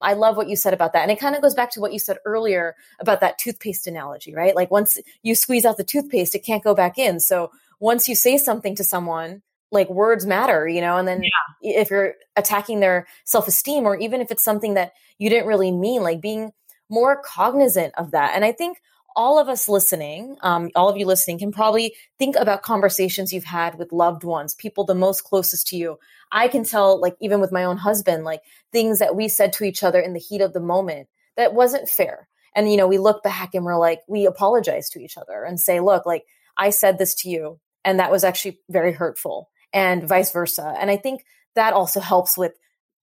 I 0.00 0.14
love 0.14 0.36
what 0.36 0.48
you 0.48 0.56
said 0.56 0.72
about 0.72 0.94
that. 0.94 1.02
And 1.02 1.10
it 1.10 1.20
kind 1.20 1.34
of 1.34 1.42
goes 1.42 1.54
back 1.54 1.70
to 1.72 1.80
what 1.80 1.92
you 1.92 1.98
said 1.98 2.16
earlier 2.24 2.74
about 3.00 3.20
that 3.20 3.38
toothpaste 3.38 3.86
analogy, 3.86 4.34
right? 4.34 4.56
Like 4.56 4.70
once 4.70 4.98
you 5.22 5.34
squeeze 5.34 5.64
out 5.64 5.76
the 5.76 5.84
toothpaste, 5.84 6.34
it 6.34 6.44
can't 6.44 6.64
go 6.64 6.74
back 6.74 6.98
in. 6.98 7.20
So 7.20 7.50
once 7.80 8.08
you 8.08 8.14
say 8.14 8.38
something 8.38 8.74
to 8.76 8.84
someone, 8.84 9.42
like 9.72 9.88
words 9.88 10.26
matter, 10.26 10.66
you 10.66 10.80
know, 10.80 10.96
and 10.96 11.06
then 11.06 11.22
yeah. 11.22 11.80
if 11.80 11.90
you're 11.90 12.14
attacking 12.36 12.80
their 12.80 13.06
self 13.24 13.46
esteem, 13.48 13.84
or 13.84 13.96
even 13.96 14.20
if 14.20 14.30
it's 14.30 14.44
something 14.44 14.74
that 14.74 14.92
you 15.18 15.30
didn't 15.30 15.46
really 15.46 15.70
mean, 15.70 16.02
like 16.02 16.20
being 16.20 16.52
more 16.88 17.22
cognizant 17.24 17.94
of 17.96 18.10
that. 18.10 18.32
And 18.34 18.44
I 18.44 18.52
think 18.52 18.78
all 19.16 19.38
of 19.38 19.48
us 19.48 19.68
listening, 19.68 20.36
um, 20.42 20.70
all 20.74 20.88
of 20.88 20.96
you 20.96 21.06
listening, 21.06 21.38
can 21.38 21.52
probably 21.52 21.94
think 22.18 22.36
about 22.36 22.62
conversations 22.62 23.32
you've 23.32 23.44
had 23.44 23.76
with 23.78 23.92
loved 23.92 24.24
ones, 24.24 24.54
people 24.54 24.84
the 24.84 24.94
most 24.94 25.24
closest 25.24 25.68
to 25.68 25.76
you. 25.76 25.98
I 26.32 26.48
can 26.48 26.64
tell, 26.64 27.00
like, 27.00 27.16
even 27.20 27.40
with 27.40 27.52
my 27.52 27.64
own 27.64 27.76
husband, 27.76 28.24
like 28.24 28.42
things 28.72 28.98
that 28.98 29.16
we 29.16 29.28
said 29.28 29.52
to 29.54 29.64
each 29.64 29.82
other 29.82 30.00
in 30.00 30.12
the 30.12 30.20
heat 30.20 30.40
of 30.40 30.52
the 30.52 30.60
moment 30.60 31.08
that 31.36 31.54
wasn't 31.54 31.88
fair. 31.88 32.28
And, 32.54 32.70
you 32.70 32.76
know, 32.76 32.88
we 32.88 32.98
look 32.98 33.22
back 33.22 33.54
and 33.54 33.64
we're 33.64 33.78
like, 33.78 34.00
we 34.08 34.26
apologize 34.26 34.88
to 34.90 35.00
each 35.00 35.16
other 35.16 35.44
and 35.44 35.58
say, 35.58 35.80
look, 35.80 36.06
like, 36.06 36.24
I 36.56 36.70
said 36.70 36.98
this 36.98 37.14
to 37.16 37.30
you, 37.30 37.58
and 37.84 37.98
that 37.98 38.10
was 38.10 38.24
actually 38.24 38.60
very 38.68 38.92
hurtful 38.92 39.48
and 39.72 40.06
vice 40.06 40.32
versa. 40.32 40.74
And 40.78 40.90
I 40.90 40.96
think 40.96 41.24
that 41.54 41.72
also 41.72 42.00
helps 42.00 42.36
with 42.36 42.52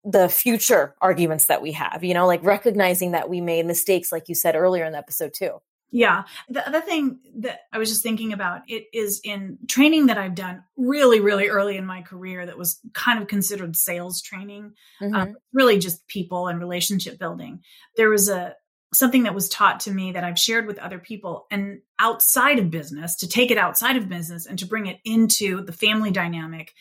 the 0.03 0.29
future 0.29 0.95
arguments 1.01 1.45
that 1.45 1.61
we 1.61 1.73
have, 1.73 2.03
you 2.03 2.13
know, 2.13 2.27
like 2.27 2.43
recognizing 2.43 3.11
that 3.11 3.29
we 3.29 3.41
made 3.41 3.65
mistakes, 3.65 4.11
like 4.11 4.29
you 4.29 4.35
said 4.35 4.55
earlier 4.55 4.85
in 4.85 4.93
the 4.93 4.97
episode, 4.97 5.33
too. 5.33 5.59
Yeah. 5.89 6.23
The 6.49 6.67
other 6.67 6.81
thing 6.81 7.19
that 7.37 7.61
I 7.71 7.77
was 7.77 7.89
just 7.89 8.03
thinking 8.03 8.33
about 8.33 8.61
it 8.67 8.87
is 8.93 9.21
in 9.23 9.57
training 9.67 10.07
that 10.07 10.17
I've 10.17 10.35
done 10.35 10.63
really, 10.75 11.21
really 11.21 11.47
early 11.47 11.77
in 11.77 11.85
my 11.85 12.01
career 12.01 12.45
that 12.45 12.57
was 12.57 12.79
kind 12.93 13.21
of 13.21 13.27
considered 13.27 13.75
sales 13.75 14.21
training, 14.21 14.73
um, 15.01 15.07
mm-hmm. 15.07 15.15
um, 15.15 15.35
really 15.53 15.79
just 15.79 16.05
people 16.07 16.47
and 16.47 16.59
relationship 16.59 17.17
building. 17.17 17.61
There 17.95 18.09
was 18.09 18.27
a 18.27 18.55
something 18.93 19.23
that 19.23 19.35
was 19.35 19.49
taught 19.49 19.81
to 19.81 19.91
me 19.91 20.13
that 20.13 20.23
I've 20.23 20.39
shared 20.39 20.65
with 20.65 20.79
other 20.79 20.99
people 20.99 21.45
and 21.51 21.81
outside 21.99 22.59
of 22.59 22.71
business 22.71 23.15
to 23.17 23.27
take 23.27 23.51
it 23.51 23.57
outside 23.57 23.97
of 23.97 24.09
business 24.09 24.45
and 24.45 24.57
to 24.59 24.65
bring 24.65 24.85
it 24.85 24.99
into 25.03 25.63
the 25.63 25.73
family 25.73 26.11
dynamic. 26.11 26.73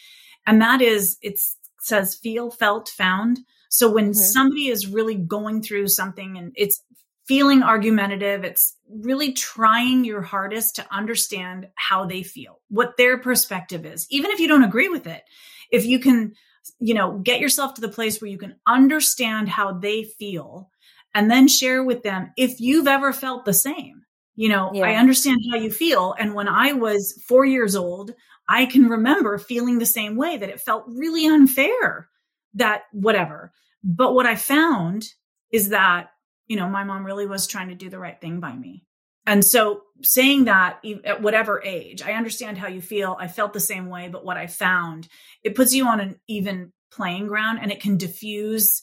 And 0.47 0.63
that 0.63 0.81
is, 0.81 1.19
it 1.23 1.41
says 1.81 2.15
feel, 2.15 2.51
felt, 2.51 2.89
found. 2.89 3.41
So 3.69 3.91
when 3.91 4.11
mm-hmm. 4.11 4.21
somebody 4.21 4.69
is 4.69 4.87
really 4.87 5.17
going 5.17 5.63
through 5.63 5.89
something 5.89 6.39
and 6.39 6.53
it's 6.55 6.81
feeling 7.27 7.65
argumentative, 7.65 8.45
it's 8.45 8.77
really 8.89 9.33
trying 9.33 10.05
your 10.05 10.23
hardest 10.23 10.77
to 10.77 10.87
understand 10.95 11.69
how 11.75 12.07
they 12.07 12.23
feel, 12.23 12.61
what 12.69 12.97
their 12.97 13.19
perspective 13.19 13.85
is, 13.85 14.07
even 14.11 14.31
if 14.31 14.39
you 14.39 14.47
don't 14.47 14.63
agree 14.63 14.89
with 14.89 15.09
it. 15.09 15.25
If 15.73 15.85
you 15.85 15.99
can, 15.99 16.35
you 16.79 16.95
know, 16.95 17.19
get 17.19 17.41
yourself 17.41 17.75
to 17.75 17.81
the 17.81 17.89
place 17.89 18.21
where 18.21 18.31
you 18.31 18.39
can 18.39 18.55
understand 18.65 19.49
how 19.49 19.73
they 19.73 20.05
feel 20.05 20.71
and 21.17 21.31
then 21.31 21.49
share 21.49 21.83
with 21.83 22.03
them 22.03 22.31
if 22.37 22.61
you've 22.61 22.87
ever 22.87 23.11
felt 23.11 23.47
the 23.47 23.55
same. 23.55 24.03
You 24.37 24.51
know, 24.51 24.71
yeah. 24.75 24.85
I 24.85 24.97
understand 24.97 25.41
how 25.51 25.57
you 25.57 25.71
feel. 25.71 26.15
And 26.19 26.35
when 26.35 26.47
I 26.47 26.75
was 26.75 27.25
four 27.27 27.47
years 27.47 27.75
old, 27.75 28.13
I 28.51 28.67
can 28.67 28.87
remember 28.87 29.39
feeling 29.39 29.79
the 29.79 29.87
same 29.87 30.17
way 30.17 30.37
that 30.37 30.51
it 30.51 30.61
felt 30.61 30.85
really 30.87 31.27
unfair 31.27 32.11
that 32.53 32.83
whatever. 32.93 33.51
But 33.83 34.15
what 34.15 34.27
I 34.27 34.37
found 34.37 35.09
is 35.51 35.71
that, 35.71 36.11
you 36.49 36.57
know, 36.57 36.69
my 36.69 36.85
mom 36.85 37.07
really 37.07 37.27
was 37.27 37.47
trying 37.47 37.71
to 37.71 37.75
do 37.75 37.89
the 37.89 37.99
right 37.99 38.21
thing 38.21 38.39
by 38.39 38.55
me. 38.55 38.85
And 39.25 39.43
so 39.43 39.85
saying 40.03 40.45
that 40.45 40.85
at 41.05 41.23
whatever 41.23 41.63
age, 41.65 42.03
I 42.03 42.13
understand 42.13 42.59
how 42.59 42.69
you 42.69 42.83
feel. 42.83 43.17
I 43.19 43.29
felt 43.29 43.55
the 43.55 43.61
same 43.61 43.89
way, 43.89 44.09
but 44.09 44.25
what 44.25 44.37
I 44.37 44.49
found, 44.49 45.09
it 45.43 45.55
puts 45.55 45.73
you 45.73 45.87
on 45.87 45.99
an 45.99 46.21
even 46.29 46.75
playing 46.93 47.27
ground 47.27 47.61
and 47.63 47.73
it 47.73 47.81
can 47.81 47.97
diffuse 47.97 48.83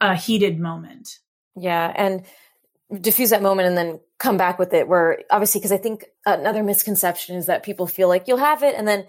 a 0.00 0.14
heated 0.14 0.58
moment. 0.58 1.18
Yeah. 1.56 1.92
And 1.94 2.24
diffuse 3.00 3.30
that 3.30 3.42
moment 3.42 3.68
and 3.68 3.76
then 3.76 4.00
come 4.18 4.36
back 4.36 4.58
with 4.58 4.72
it 4.72 4.86
where 4.86 5.18
obviously 5.30 5.58
because 5.58 5.72
i 5.72 5.76
think 5.76 6.04
another 6.24 6.62
misconception 6.62 7.36
is 7.36 7.46
that 7.46 7.64
people 7.64 7.86
feel 7.86 8.08
like 8.08 8.28
you'll 8.28 8.36
have 8.36 8.62
it 8.62 8.74
and 8.76 8.86
then 8.86 9.04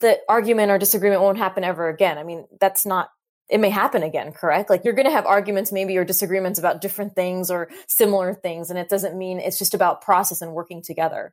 the 0.00 0.18
argument 0.28 0.70
or 0.70 0.78
disagreement 0.78 1.22
won't 1.22 1.38
happen 1.38 1.64
ever 1.64 1.88
again 1.88 2.18
i 2.18 2.22
mean 2.22 2.46
that's 2.60 2.84
not 2.84 3.08
it 3.48 3.58
may 3.58 3.70
happen 3.70 4.02
again 4.02 4.32
correct 4.32 4.68
like 4.68 4.84
you're 4.84 4.92
going 4.92 5.06
to 5.06 5.12
have 5.12 5.24
arguments 5.24 5.72
maybe 5.72 5.96
or 5.96 6.04
disagreements 6.04 6.58
about 6.58 6.82
different 6.82 7.14
things 7.14 7.50
or 7.50 7.70
similar 7.88 8.34
things 8.34 8.68
and 8.68 8.78
it 8.78 8.88
doesn't 8.88 9.16
mean 9.16 9.40
it's 9.40 9.58
just 9.58 9.72
about 9.72 10.02
process 10.02 10.42
and 10.42 10.52
working 10.52 10.82
together 10.82 11.32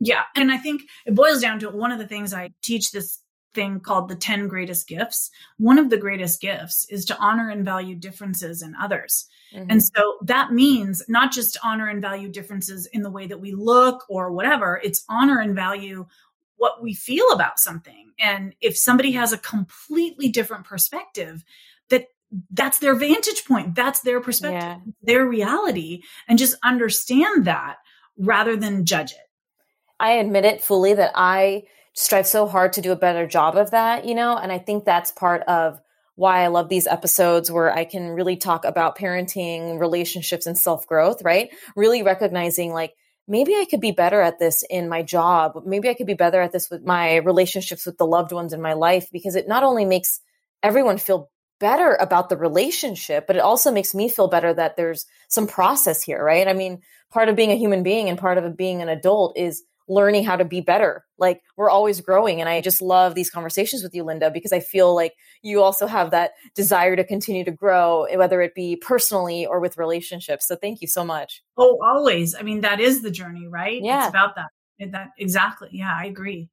yeah 0.00 0.24
and 0.36 0.52
i 0.52 0.58
think 0.58 0.82
it 1.06 1.14
boils 1.14 1.40
down 1.40 1.58
to 1.58 1.70
one 1.70 1.92
of 1.92 1.98
the 1.98 2.06
things 2.06 2.34
i 2.34 2.50
teach 2.62 2.92
this 2.92 3.20
thing 3.54 3.80
called 3.80 4.08
the 4.08 4.16
10 4.16 4.48
greatest 4.48 4.88
gifts. 4.88 5.30
One 5.56 5.78
of 5.78 5.90
the 5.90 5.96
greatest 5.96 6.40
gifts 6.40 6.86
is 6.90 7.04
to 7.06 7.18
honor 7.18 7.50
and 7.50 7.64
value 7.64 7.94
differences 7.94 8.62
in 8.62 8.74
others. 8.76 9.26
Mm-hmm. 9.54 9.70
And 9.70 9.82
so 9.82 10.18
that 10.22 10.52
means 10.52 11.02
not 11.08 11.32
just 11.32 11.56
honor 11.64 11.88
and 11.88 12.02
value 12.02 12.28
differences 12.28 12.86
in 12.86 13.02
the 13.02 13.10
way 13.10 13.26
that 13.26 13.40
we 13.40 13.52
look 13.52 14.04
or 14.08 14.32
whatever, 14.32 14.80
it's 14.82 15.04
honor 15.08 15.40
and 15.40 15.54
value 15.54 16.06
what 16.56 16.82
we 16.82 16.92
feel 16.92 17.30
about 17.32 17.58
something. 17.58 18.12
And 18.18 18.54
if 18.60 18.76
somebody 18.76 19.12
has 19.12 19.32
a 19.32 19.38
completely 19.38 20.28
different 20.28 20.64
perspective, 20.64 21.44
that 21.88 22.06
that's 22.52 22.78
their 22.78 22.94
vantage 22.94 23.44
point, 23.46 23.74
that's 23.74 24.00
their 24.00 24.20
perspective, 24.20 24.60
yeah. 24.62 24.92
their 25.02 25.26
reality, 25.26 26.02
and 26.26 26.38
just 26.38 26.56
understand 26.62 27.46
that 27.46 27.76
rather 28.18 28.56
than 28.56 28.84
judge 28.84 29.12
it. 29.12 29.18
I 30.00 30.12
admit 30.12 30.44
it 30.44 30.62
fully 30.62 30.94
that 30.94 31.12
I 31.14 31.64
strive 31.98 32.28
so 32.28 32.46
hard 32.46 32.74
to 32.74 32.80
do 32.80 32.92
a 32.92 32.96
better 32.96 33.26
job 33.26 33.56
of 33.56 33.72
that, 33.72 34.04
you 34.04 34.14
know? 34.14 34.36
And 34.36 34.52
I 34.52 34.58
think 34.58 34.84
that's 34.84 35.10
part 35.10 35.42
of 35.42 35.80
why 36.14 36.44
I 36.44 36.46
love 36.46 36.68
these 36.68 36.86
episodes 36.86 37.50
where 37.50 37.72
I 37.74 37.84
can 37.84 38.10
really 38.10 38.36
talk 38.36 38.64
about 38.64 38.96
parenting, 38.96 39.80
relationships, 39.80 40.46
and 40.46 40.56
self 40.56 40.86
growth, 40.86 41.22
right? 41.22 41.50
Really 41.74 42.04
recognizing 42.04 42.72
like, 42.72 42.94
maybe 43.26 43.54
I 43.56 43.66
could 43.68 43.80
be 43.80 43.90
better 43.90 44.20
at 44.20 44.38
this 44.38 44.62
in 44.70 44.88
my 44.88 45.02
job. 45.02 45.64
Maybe 45.66 45.88
I 45.88 45.94
could 45.94 46.06
be 46.06 46.14
better 46.14 46.40
at 46.40 46.52
this 46.52 46.70
with 46.70 46.84
my 46.84 47.16
relationships 47.16 47.84
with 47.84 47.98
the 47.98 48.06
loved 48.06 48.30
ones 48.30 48.52
in 48.52 48.62
my 48.62 48.74
life 48.74 49.08
because 49.12 49.34
it 49.34 49.48
not 49.48 49.64
only 49.64 49.84
makes 49.84 50.20
everyone 50.62 50.98
feel 50.98 51.30
better 51.58 51.94
about 51.94 52.28
the 52.28 52.36
relationship, 52.36 53.26
but 53.26 53.34
it 53.34 53.42
also 53.42 53.72
makes 53.72 53.92
me 53.92 54.08
feel 54.08 54.28
better 54.28 54.54
that 54.54 54.76
there's 54.76 55.04
some 55.28 55.48
process 55.48 56.00
here, 56.04 56.22
right? 56.22 56.46
I 56.46 56.52
mean, 56.52 56.80
part 57.10 57.28
of 57.28 57.34
being 57.34 57.50
a 57.50 57.56
human 57.56 57.82
being 57.82 58.08
and 58.08 58.16
part 58.16 58.38
of 58.38 58.56
being 58.56 58.82
an 58.82 58.88
adult 58.88 59.36
is 59.36 59.64
learning 59.88 60.24
how 60.24 60.36
to 60.36 60.44
be 60.44 60.60
better. 60.60 61.04
Like 61.18 61.42
we're 61.56 61.70
always 61.70 62.00
growing. 62.00 62.40
And 62.40 62.48
I 62.48 62.60
just 62.60 62.82
love 62.82 63.14
these 63.14 63.30
conversations 63.30 63.82
with 63.82 63.94
you, 63.94 64.04
Lynda, 64.04 64.32
because 64.32 64.52
I 64.52 64.60
feel 64.60 64.94
like 64.94 65.14
you 65.42 65.62
also 65.62 65.86
have 65.86 66.10
that 66.10 66.32
desire 66.54 66.94
to 66.96 67.04
continue 67.04 67.44
to 67.44 67.50
grow, 67.50 68.06
whether 68.14 68.40
it 68.42 68.54
be 68.54 68.76
personally 68.76 69.46
or 69.46 69.60
with 69.60 69.78
relationships. 69.78 70.46
So 70.46 70.56
thank 70.56 70.80
you 70.80 70.88
so 70.88 71.04
much. 71.04 71.42
Oh, 71.56 71.78
always. 71.82 72.34
I 72.34 72.42
mean, 72.42 72.60
that 72.60 72.80
is 72.80 73.02
the 73.02 73.10
journey, 73.10 73.46
right? 73.46 73.80
Yeah. 73.82 74.00
It's 74.00 74.10
about 74.10 74.36
that. 74.36 74.48
That 74.92 75.08
exactly. 75.18 75.70
Yeah, 75.72 75.92
I 75.92 76.04
agree. 76.04 76.50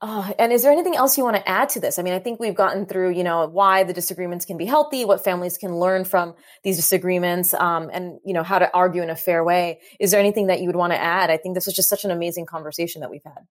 Uh, 0.00 0.32
and 0.38 0.52
is 0.52 0.62
there 0.62 0.70
anything 0.70 0.94
else 0.94 1.18
you 1.18 1.24
want 1.24 1.34
to 1.34 1.48
add 1.48 1.68
to 1.70 1.80
this? 1.80 1.98
I 1.98 2.02
mean, 2.02 2.14
I 2.14 2.20
think 2.20 2.38
we've 2.38 2.54
gotten 2.54 2.86
through, 2.86 3.10
you 3.10 3.24
know, 3.24 3.48
why 3.48 3.82
the 3.82 3.92
disagreements 3.92 4.44
can 4.44 4.56
be 4.56 4.64
healthy, 4.64 5.04
what 5.04 5.24
families 5.24 5.58
can 5.58 5.76
learn 5.76 6.04
from 6.04 6.34
these 6.62 6.76
disagreements, 6.76 7.52
um, 7.54 7.90
and 7.92 8.18
you 8.24 8.32
know 8.32 8.44
how 8.44 8.60
to 8.60 8.72
argue 8.72 9.02
in 9.02 9.10
a 9.10 9.16
fair 9.16 9.42
way. 9.42 9.80
Is 9.98 10.12
there 10.12 10.20
anything 10.20 10.46
that 10.46 10.60
you 10.60 10.66
would 10.66 10.76
want 10.76 10.92
to 10.92 11.02
add? 11.02 11.30
I 11.30 11.36
think 11.36 11.56
this 11.56 11.66
was 11.66 11.74
just 11.74 11.88
such 11.88 12.04
an 12.04 12.12
amazing 12.12 12.46
conversation 12.46 13.00
that 13.00 13.10
we've 13.10 13.24
had. 13.24 13.44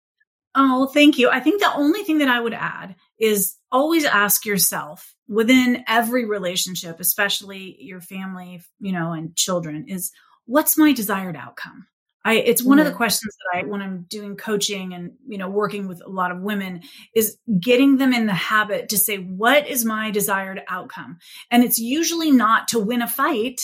Oh, 0.56 0.88
thank 0.88 1.18
you. 1.18 1.30
I 1.30 1.42
think 1.42 1.62
the 1.62 1.74
only 1.76 2.04
thing 2.04 2.20
that 2.20 2.30
I 2.30 2.40
would 2.40 2.54
add 2.54 2.96
is 3.20 3.56
always 3.72 4.06
ask 4.06 4.46
yourself 4.46 5.16
within 5.28 5.84
every 5.88 6.26
relationship, 6.26 7.00
especially 7.02 7.76
your 7.80 8.00
family, 8.00 8.62
you 8.80 8.94
know, 8.94 9.12
and 9.12 9.36
children, 9.36 9.86
is 9.90 10.12
what's 10.46 10.78
my 10.78 10.94
desired 10.94 11.36
outcome? 11.36 11.88
I, 12.28 12.34
it's 12.34 12.62
one 12.62 12.78
mm-hmm. 12.78 12.88
of 12.88 12.92
the 12.92 12.98
questions 12.98 13.34
that 13.38 13.58
I, 13.58 13.66
when 13.66 13.82
I'm 13.82 14.06
doing 14.10 14.36
coaching 14.36 14.94
and, 14.94 15.14
you 15.30 15.38
know, 15.38 15.48
working 15.48 15.88
with 15.88 16.02
a 16.06 16.10
lot 16.10 16.30
of 16.30 16.42
women 16.42 16.82
is 17.16 17.38
getting 17.58 18.00
them 18.00 18.12
in 18.12 18.26
the 18.26 18.34
habit 18.34 18.90
to 18.90 18.98
say, 18.98 19.16
what 19.16 19.66
is 19.66 19.86
my 19.86 20.12
desired 20.12 20.62
outcome? 20.68 21.20
And 21.50 21.64
it's 21.64 21.80
usually 21.80 22.30
not 22.30 22.68
to 22.68 22.80
win 22.80 23.02
a 23.02 23.08
fight. 23.08 23.62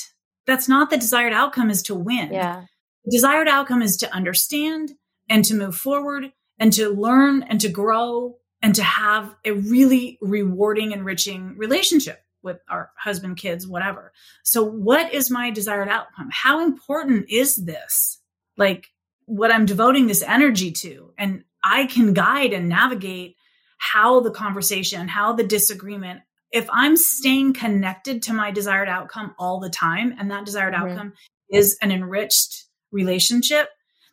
That's 0.48 0.70
not 0.70 0.90
the 0.90 0.98
desired 0.98 1.34
outcome 1.34 1.70
is 1.70 1.84
to 1.84 1.94
win. 1.94 2.32
Yeah. 2.32 2.64
The 3.04 3.12
desired 3.12 3.50
outcome 3.50 3.82
is 3.82 3.98
to 3.98 4.14
understand 4.16 4.94
and 5.28 5.44
to 5.44 5.56
move 5.56 5.76
forward 5.76 6.32
and 6.58 6.72
to 6.72 6.88
learn 6.88 7.44
and 7.44 7.60
to 7.60 7.68
grow 7.68 8.38
and 8.62 8.74
to 8.76 8.84
have 8.84 9.36
a 9.44 9.52
really 9.52 10.18
rewarding, 10.22 10.94
enriching 10.94 11.58
relationship 11.58 12.24
with 12.44 12.60
our 12.70 12.92
husband, 12.98 13.36
kids, 13.36 13.68
whatever. 13.68 14.14
So 14.44 14.64
what 14.64 15.14
is 15.14 15.30
my 15.30 15.50
desired 15.50 15.90
outcome? 15.90 16.30
How 16.32 16.64
important 16.64 17.30
is 17.30 17.58
this? 17.58 18.22
Like 18.58 18.88
what 19.26 19.52
I'm 19.52 19.66
devoting 19.66 20.08
this 20.08 20.22
energy 20.22 20.72
to. 20.72 21.14
And 21.18 21.44
I 21.64 21.86
can 21.86 22.14
guide 22.14 22.54
and 22.54 22.70
navigate 22.70 23.36
how 23.78 24.20
the 24.20 24.32
conversation, 24.32 25.08
how 25.08 25.34
the 25.34 25.44
disagreement, 25.44 26.22
if 26.52 26.68
I'm 26.72 26.96
staying 26.96 27.54
connected 27.54 28.22
to 28.24 28.34
my 28.34 28.52
desired 28.52 28.90
outcome 28.90 29.34
all 29.40 29.60
the 29.60 29.70
time, 29.70 30.16
and 30.20 30.30
that 30.32 30.46
desired 30.46 30.74
mm-hmm. 30.74 30.90
outcome 30.90 31.14
is 31.50 31.78
an 31.82 31.92
enriched 31.92 32.66
relationship, 32.92 33.70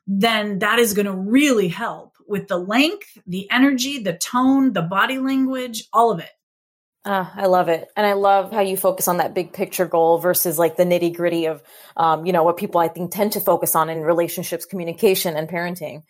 then 0.06 0.58
that 0.60 0.78
is 0.78 0.94
going 0.94 1.06
to 1.06 1.14
really 1.14 1.68
help 1.68 2.14
with 2.26 2.48
the 2.48 2.58
length, 2.58 3.18
the 3.26 3.50
energy, 3.50 4.02
the 4.02 4.14
tone, 4.14 4.72
the 4.72 4.82
body 4.82 5.18
language, 5.18 5.84
all 5.92 6.10
of 6.10 6.20
it. 6.20 6.30
Uh, 7.04 7.24
I 7.34 7.46
love 7.46 7.68
it. 7.68 7.88
And 7.96 8.06
I 8.06 8.12
love 8.12 8.52
how 8.52 8.60
you 8.60 8.76
focus 8.76 9.08
on 9.08 9.18
that 9.18 9.32
big 9.34 9.54
picture 9.54 9.86
goal 9.86 10.18
versus 10.18 10.58
like 10.58 10.76
the 10.76 10.84
nitty 10.84 11.16
gritty 11.16 11.46
of, 11.46 11.62
um, 11.96 12.26
you 12.26 12.32
know, 12.32 12.42
what 12.42 12.58
people 12.58 12.80
I 12.80 12.88
think 12.88 13.10
tend 13.10 13.32
to 13.32 13.40
focus 13.40 13.74
on 13.74 13.88
in 13.88 14.02
relationships, 14.02 14.66
communication, 14.66 15.34
and 15.34 15.48
parenting. 15.48 16.02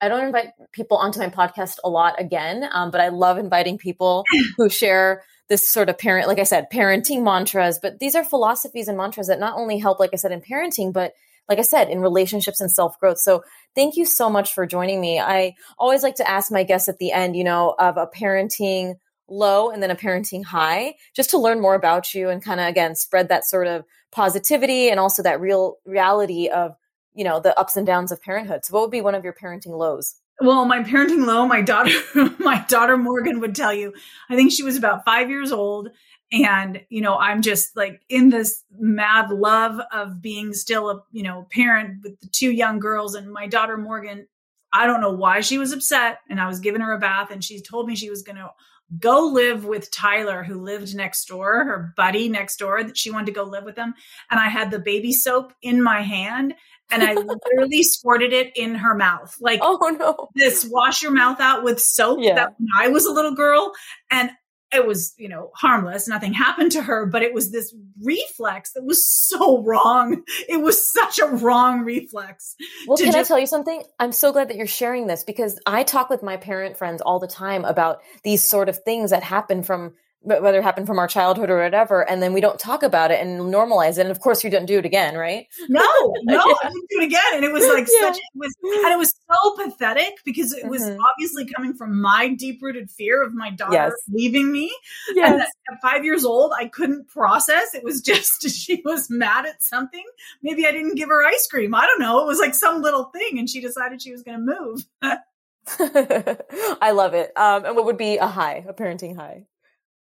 I 0.00 0.06
don't 0.06 0.24
invite 0.24 0.50
people 0.70 0.96
onto 0.96 1.18
my 1.18 1.28
podcast 1.28 1.78
a 1.82 1.88
lot 1.88 2.20
again, 2.20 2.68
um, 2.72 2.92
but 2.92 3.00
I 3.00 3.08
love 3.08 3.36
inviting 3.36 3.78
people 3.78 4.24
who 4.56 4.68
share 4.68 5.24
this 5.48 5.68
sort 5.68 5.88
of 5.88 5.98
parent, 5.98 6.28
like 6.28 6.38
I 6.38 6.44
said, 6.44 6.68
parenting 6.72 7.24
mantras. 7.24 7.80
But 7.80 7.98
these 7.98 8.14
are 8.14 8.22
philosophies 8.22 8.86
and 8.86 8.96
mantras 8.96 9.26
that 9.26 9.40
not 9.40 9.56
only 9.56 9.78
help, 9.78 9.98
like 9.98 10.10
I 10.12 10.16
said, 10.16 10.30
in 10.30 10.40
parenting, 10.40 10.92
but 10.92 11.14
like 11.48 11.58
I 11.58 11.62
said, 11.62 11.88
in 11.88 12.00
relationships 12.00 12.60
and 12.60 12.70
self 12.70 12.98
growth. 13.00 13.18
So 13.18 13.42
thank 13.74 13.96
you 13.96 14.04
so 14.04 14.30
much 14.30 14.52
for 14.52 14.66
joining 14.66 15.00
me. 15.00 15.18
I 15.18 15.54
always 15.78 16.04
like 16.04 16.16
to 16.16 16.30
ask 16.30 16.52
my 16.52 16.62
guests 16.62 16.88
at 16.88 16.98
the 16.98 17.10
end, 17.10 17.34
you 17.34 17.42
know, 17.42 17.74
of 17.76 17.96
a 17.96 18.06
parenting 18.06 18.96
low 19.28 19.70
and 19.70 19.82
then 19.82 19.90
a 19.90 19.96
parenting 19.96 20.44
high 20.44 20.94
just 21.14 21.30
to 21.30 21.38
learn 21.38 21.60
more 21.60 21.74
about 21.74 22.14
you 22.14 22.28
and 22.28 22.42
kind 22.42 22.60
of 22.60 22.66
again 22.66 22.94
spread 22.94 23.28
that 23.28 23.44
sort 23.44 23.66
of 23.66 23.84
positivity 24.10 24.88
and 24.88 24.98
also 24.98 25.22
that 25.22 25.40
real 25.40 25.76
reality 25.84 26.48
of 26.48 26.74
you 27.14 27.24
know 27.24 27.40
the 27.40 27.58
ups 27.58 27.76
and 27.76 27.86
downs 27.86 28.12
of 28.12 28.22
parenthood. 28.22 28.64
So 28.64 28.74
what 28.74 28.82
would 28.82 28.90
be 28.90 29.00
one 29.00 29.14
of 29.14 29.24
your 29.24 29.34
parenting 29.34 29.76
lows? 29.76 30.16
Well 30.40 30.64
my 30.64 30.82
parenting 30.82 31.26
low 31.26 31.46
my 31.46 31.62
daughter 31.62 31.98
my 32.38 32.64
daughter 32.68 32.96
morgan 32.96 33.40
would 33.40 33.56
tell 33.56 33.74
you 33.74 33.92
i 34.30 34.36
think 34.36 34.52
she 34.52 34.62
was 34.62 34.76
about 34.76 35.04
five 35.04 35.30
years 35.30 35.50
old 35.50 35.88
and 36.30 36.80
you 36.88 37.00
know 37.00 37.16
i'm 37.16 37.42
just 37.42 37.76
like 37.76 38.02
in 38.08 38.28
this 38.28 38.62
mad 38.78 39.30
love 39.30 39.80
of 39.92 40.20
being 40.20 40.52
still 40.52 40.90
a 40.90 41.02
you 41.10 41.22
know 41.22 41.46
parent 41.50 42.02
with 42.02 42.20
the 42.20 42.28
two 42.28 42.52
young 42.52 42.78
girls 42.78 43.14
and 43.14 43.32
my 43.32 43.46
daughter 43.46 43.76
morgan 43.76 44.26
i 44.72 44.86
don't 44.86 45.00
know 45.00 45.12
why 45.12 45.40
she 45.40 45.58
was 45.58 45.72
upset 45.72 46.18
and 46.28 46.40
i 46.40 46.46
was 46.46 46.60
giving 46.60 46.80
her 46.80 46.92
a 46.92 46.98
bath 46.98 47.30
and 47.30 47.42
she 47.42 47.60
told 47.60 47.86
me 47.86 47.96
she 47.96 48.10
was 48.10 48.22
going 48.22 48.36
to 48.36 48.50
go 48.98 49.26
live 49.26 49.64
with 49.64 49.90
Tyler, 49.90 50.42
who 50.42 50.62
lived 50.62 50.94
next 50.94 51.26
door, 51.26 51.64
her 51.64 51.92
buddy 51.96 52.28
next 52.28 52.56
door, 52.56 52.82
that 52.82 52.96
she 52.96 53.10
wanted 53.10 53.26
to 53.26 53.32
go 53.32 53.44
live 53.44 53.64
with 53.64 53.76
them. 53.76 53.94
And 54.30 54.40
I 54.40 54.48
had 54.48 54.70
the 54.70 54.78
baby 54.78 55.12
soap 55.12 55.52
in 55.62 55.82
my 55.82 56.00
hand 56.00 56.54
and 56.90 57.02
I 57.02 57.14
literally 57.14 57.82
squirted 57.82 58.32
it 58.32 58.56
in 58.56 58.74
her 58.76 58.94
mouth. 58.94 59.36
Like, 59.40 59.60
oh 59.62 59.96
no, 59.98 60.28
this 60.34 60.66
wash 60.70 61.02
your 61.02 61.12
mouth 61.12 61.40
out 61.40 61.64
with 61.64 61.80
soap 61.80 62.20
yeah. 62.22 62.34
that 62.34 62.54
when 62.58 62.68
I 62.76 62.88
was 62.88 63.04
a 63.04 63.12
little 63.12 63.34
girl. 63.34 63.72
And 64.10 64.30
it 64.72 64.86
was, 64.86 65.14
you 65.16 65.28
know, 65.28 65.50
harmless. 65.54 66.08
Nothing 66.08 66.34
happened 66.34 66.72
to 66.72 66.82
her, 66.82 67.06
but 67.06 67.22
it 67.22 67.32
was 67.32 67.50
this 67.50 67.74
reflex 68.02 68.72
that 68.72 68.84
was 68.84 69.06
so 69.08 69.62
wrong. 69.62 70.22
It 70.48 70.62
was 70.62 70.90
such 70.90 71.18
a 71.18 71.26
wrong 71.26 71.80
reflex. 71.80 72.54
Well, 72.86 72.96
can 72.96 73.06
just- 73.06 73.18
I 73.18 73.22
tell 73.22 73.38
you 73.38 73.46
something? 73.46 73.82
I'm 73.98 74.12
so 74.12 74.32
glad 74.32 74.48
that 74.48 74.56
you're 74.56 74.66
sharing 74.66 75.06
this 75.06 75.24
because 75.24 75.58
I 75.66 75.82
talk 75.84 76.10
with 76.10 76.22
my 76.22 76.36
parent 76.36 76.76
friends 76.78 77.02
all 77.02 77.18
the 77.18 77.26
time 77.26 77.64
about 77.64 78.00
these 78.24 78.42
sort 78.42 78.68
of 78.68 78.78
things 78.84 79.10
that 79.10 79.22
happen 79.22 79.62
from 79.62 79.94
whether 80.20 80.58
it 80.58 80.62
happened 80.62 80.86
from 80.86 80.98
our 80.98 81.06
childhood 81.06 81.48
or 81.48 81.62
whatever, 81.62 82.08
and 82.08 82.20
then 82.22 82.32
we 82.32 82.40
don't 82.40 82.58
talk 82.58 82.82
about 82.82 83.10
it 83.10 83.20
and 83.20 83.40
normalize 83.40 83.98
it. 83.98 84.02
And 84.02 84.10
of 84.10 84.20
course, 84.20 84.42
you 84.42 84.50
didn't 84.50 84.66
do 84.66 84.78
it 84.78 84.84
again, 84.84 85.16
right? 85.16 85.46
No, 85.68 85.82
no, 86.24 86.34
yeah. 86.34 86.40
I 86.62 86.68
didn't 86.68 86.88
do 86.90 87.00
it 87.00 87.04
again. 87.04 87.34
And 87.34 87.44
it 87.44 87.52
was 87.52 87.66
like 87.66 87.86
yeah. 87.88 88.08
such, 88.08 88.18
it 88.18 88.22
was, 88.34 88.54
and 88.62 88.92
it 88.92 88.98
was 88.98 89.12
so 89.30 89.64
pathetic 89.64 90.18
because 90.24 90.52
it 90.52 90.66
was 90.66 90.82
mm-hmm. 90.82 91.00
obviously 91.00 91.46
coming 91.46 91.72
from 91.72 92.00
my 92.00 92.28
deep 92.28 92.60
rooted 92.60 92.90
fear 92.90 93.22
of 93.22 93.32
my 93.32 93.50
daughter 93.50 93.74
yes. 93.74 93.92
leaving 94.10 94.50
me. 94.50 94.74
Yes. 95.14 95.32
And 95.32 95.42
at 95.42 95.80
five 95.80 96.04
years 96.04 96.24
old, 96.24 96.52
I 96.58 96.66
couldn't 96.66 97.08
process. 97.08 97.74
It 97.74 97.84
was 97.84 98.00
just 98.08 98.48
she 98.48 98.82
was 98.84 99.08
mad 99.08 99.46
at 99.46 99.62
something. 99.62 100.04
Maybe 100.42 100.66
I 100.66 100.72
didn't 100.72 100.96
give 100.96 101.08
her 101.08 101.24
ice 101.24 101.46
cream. 101.48 101.74
I 101.74 101.86
don't 101.86 102.00
know. 102.00 102.20
It 102.22 102.26
was 102.26 102.38
like 102.38 102.54
some 102.54 102.82
little 102.82 103.04
thing, 103.04 103.38
and 103.38 103.48
she 103.48 103.60
decided 103.60 104.02
she 104.02 104.12
was 104.12 104.22
going 104.22 104.38
to 104.38 104.58
move. 104.60 104.84
I 106.80 106.92
love 106.92 107.14
it. 107.14 107.32
Um, 107.36 107.64
and 107.64 107.76
what 107.76 107.84
would 107.84 107.98
be 107.98 108.16
a 108.16 108.26
high, 108.26 108.64
a 108.68 108.72
parenting 108.72 109.16
high? 109.16 109.46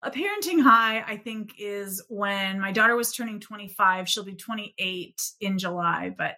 A 0.04 0.10
parenting 0.10 0.60
high, 0.60 1.04
I 1.06 1.16
think, 1.16 1.54
is 1.58 2.02
when 2.08 2.60
my 2.60 2.72
daughter 2.72 2.96
was 2.96 3.12
turning 3.12 3.38
25. 3.38 4.08
She'll 4.08 4.24
be 4.24 4.34
28 4.34 5.22
in 5.40 5.58
July, 5.58 6.12
but 6.16 6.36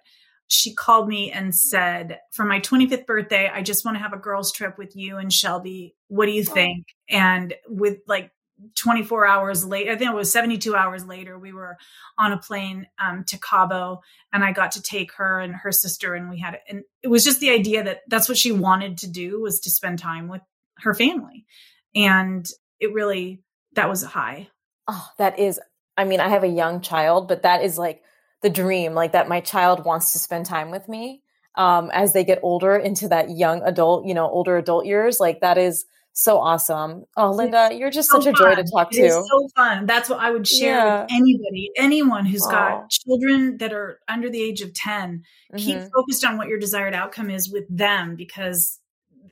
she 0.48 0.74
called 0.74 1.08
me 1.08 1.32
and 1.32 1.54
said, 1.54 2.20
For 2.32 2.44
my 2.44 2.60
25th 2.60 3.06
birthday, 3.06 3.50
I 3.52 3.62
just 3.62 3.84
want 3.84 3.96
to 3.96 4.02
have 4.02 4.12
a 4.12 4.18
girls' 4.18 4.52
trip 4.52 4.76
with 4.76 4.94
you 4.94 5.16
and 5.16 5.32
Shelby. 5.32 5.94
What 6.08 6.26
do 6.26 6.32
you 6.32 6.44
think? 6.44 6.86
And 7.08 7.54
with 7.66 7.98
like 8.06 8.30
24 8.76 9.26
hours 9.26 9.64
later, 9.64 9.92
I 9.92 9.96
think 9.96 10.10
it 10.10 10.16
was 10.16 10.30
72 10.30 10.74
hours 10.76 11.06
later, 11.06 11.38
we 11.38 11.52
were 11.52 11.76
on 12.18 12.32
a 12.32 12.38
plane 12.38 12.86
um, 13.02 13.24
to 13.24 13.38
Cabo 13.38 14.00
and 14.32 14.44
I 14.44 14.52
got 14.52 14.72
to 14.72 14.82
take 14.82 15.12
her 15.14 15.40
and 15.40 15.54
her 15.54 15.72
sister 15.72 16.14
and 16.14 16.30
we 16.30 16.38
had 16.38 16.54
it. 16.54 16.60
And 16.68 16.82
it 17.02 17.08
was 17.08 17.24
just 17.24 17.40
the 17.40 17.50
idea 17.50 17.82
that 17.82 18.02
that's 18.08 18.28
what 18.28 18.38
she 18.38 18.52
wanted 18.52 18.98
to 18.98 19.10
do 19.10 19.40
was 19.40 19.60
to 19.60 19.70
spend 19.70 19.98
time 19.98 20.28
with 20.28 20.42
her 20.78 20.94
family. 20.94 21.46
And 21.94 22.46
it 22.78 22.92
really 22.92 23.42
that 23.74 23.88
was 23.88 24.02
a 24.02 24.08
high. 24.08 24.48
Oh, 24.88 25.08
that 25.18 25.38
is, 25.38 25.60
I 25.96 26.04
mean, 26.04 26.20
I 26.20 26.28
have 26.28 26.44
a 26.44 26.48
young 26.48 26.80
child, 26.80 27.28
but 27.28 27.42
that 27.42 27.62
is 27.62 27.78
like 27.78 28.02
the 28.42 28.50
dream, 28.50 28.94
like 28.94 29.12
that 29.12 29.28
my 29.28 29.40
child 29.40 29.84
wants 29.84 30.12
to 30.12 30.18
spend 30.18 30.46
time 30.46 30.70
with 30.70 30.88
me 30.88 31.22
um, 31.56 31.90
as 31.92 32.12
they 32.12 32.24
get 32.24 32.40
older 32.42 32.76
into 32.76 33.08
that 33.08 33.30
young 33.30 33.62
adult, 33.62 34.06
you 34.06 34.14
know, 34.14 34.28
older 34.28 34.56
adult 34.56 34.86
years. 34.86 35.20
Like 35.20 35.40
that 35.40 35.58
is 35.58 35.86
so 36.12 36.38
awesome. 36.38 37.04
Oh, 37.16 37.32
Lynda, 37.32 37.76
you're 37.76 37.90
just 37.90 38.10
so 38.10 38.20
such 38.20 38.32
a 38.32 38.32
joy 38.32 38.54
to 38.54 38.64
talk 38.64 38.94
it 38.94 39.02
to. 39.02 39.10
so 39.10 39.48
fun. 39.56 39.84
That's 39.86 40.08
what 40.08 40.20
I 40.20 40.30
would 40.30 40.46
share 40.46 40.76
yeah. 40.76 41.02
with 41.02 41.12
anybody, 41.12 41.70
anyone 41.76 42.24
who's 42.24 42.46
oh. 42.46 42.50
got 42.50 42.90
children 42.90 43.58
that 43.58 43.72
are 43.72 43.98
under 44.06 44.30
the 44.30 44.40
age 44.40 44.60
of 44.60 44.72
10. 44.74 45.22
Mm-hmm. 45.52 45.56
Keep 45.56 45.92
focused 45.92 46.24
on 46.24 46.36
what 46.38 46.48
your 46.48 46.58
desired 46.58 46.94
outcome 46.94 47.30
is 47.30 47.50
with 47.50 47.64
them 47.68 48.14
because 48.14 48.78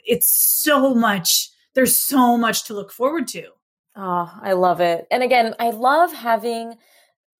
it's 0.04 0.28
so 0.28 0.92
much, 0.92 1.50
there's 1.74 1.96
so 1.96 2.36
much 2.36 2.64
to 2.64 2.74
look 2.74 2.90
forward 2.90 3.28
to. 3.28 3.44
Oh, 3.96 4.32
I 4.40 4.52
love 4.52 4.80
it. 4.80 5.06
And 5.10 5.22
again, 5.22 5.54
I 5.58 5.70
love 5.70 6.12
having 6.12 6.74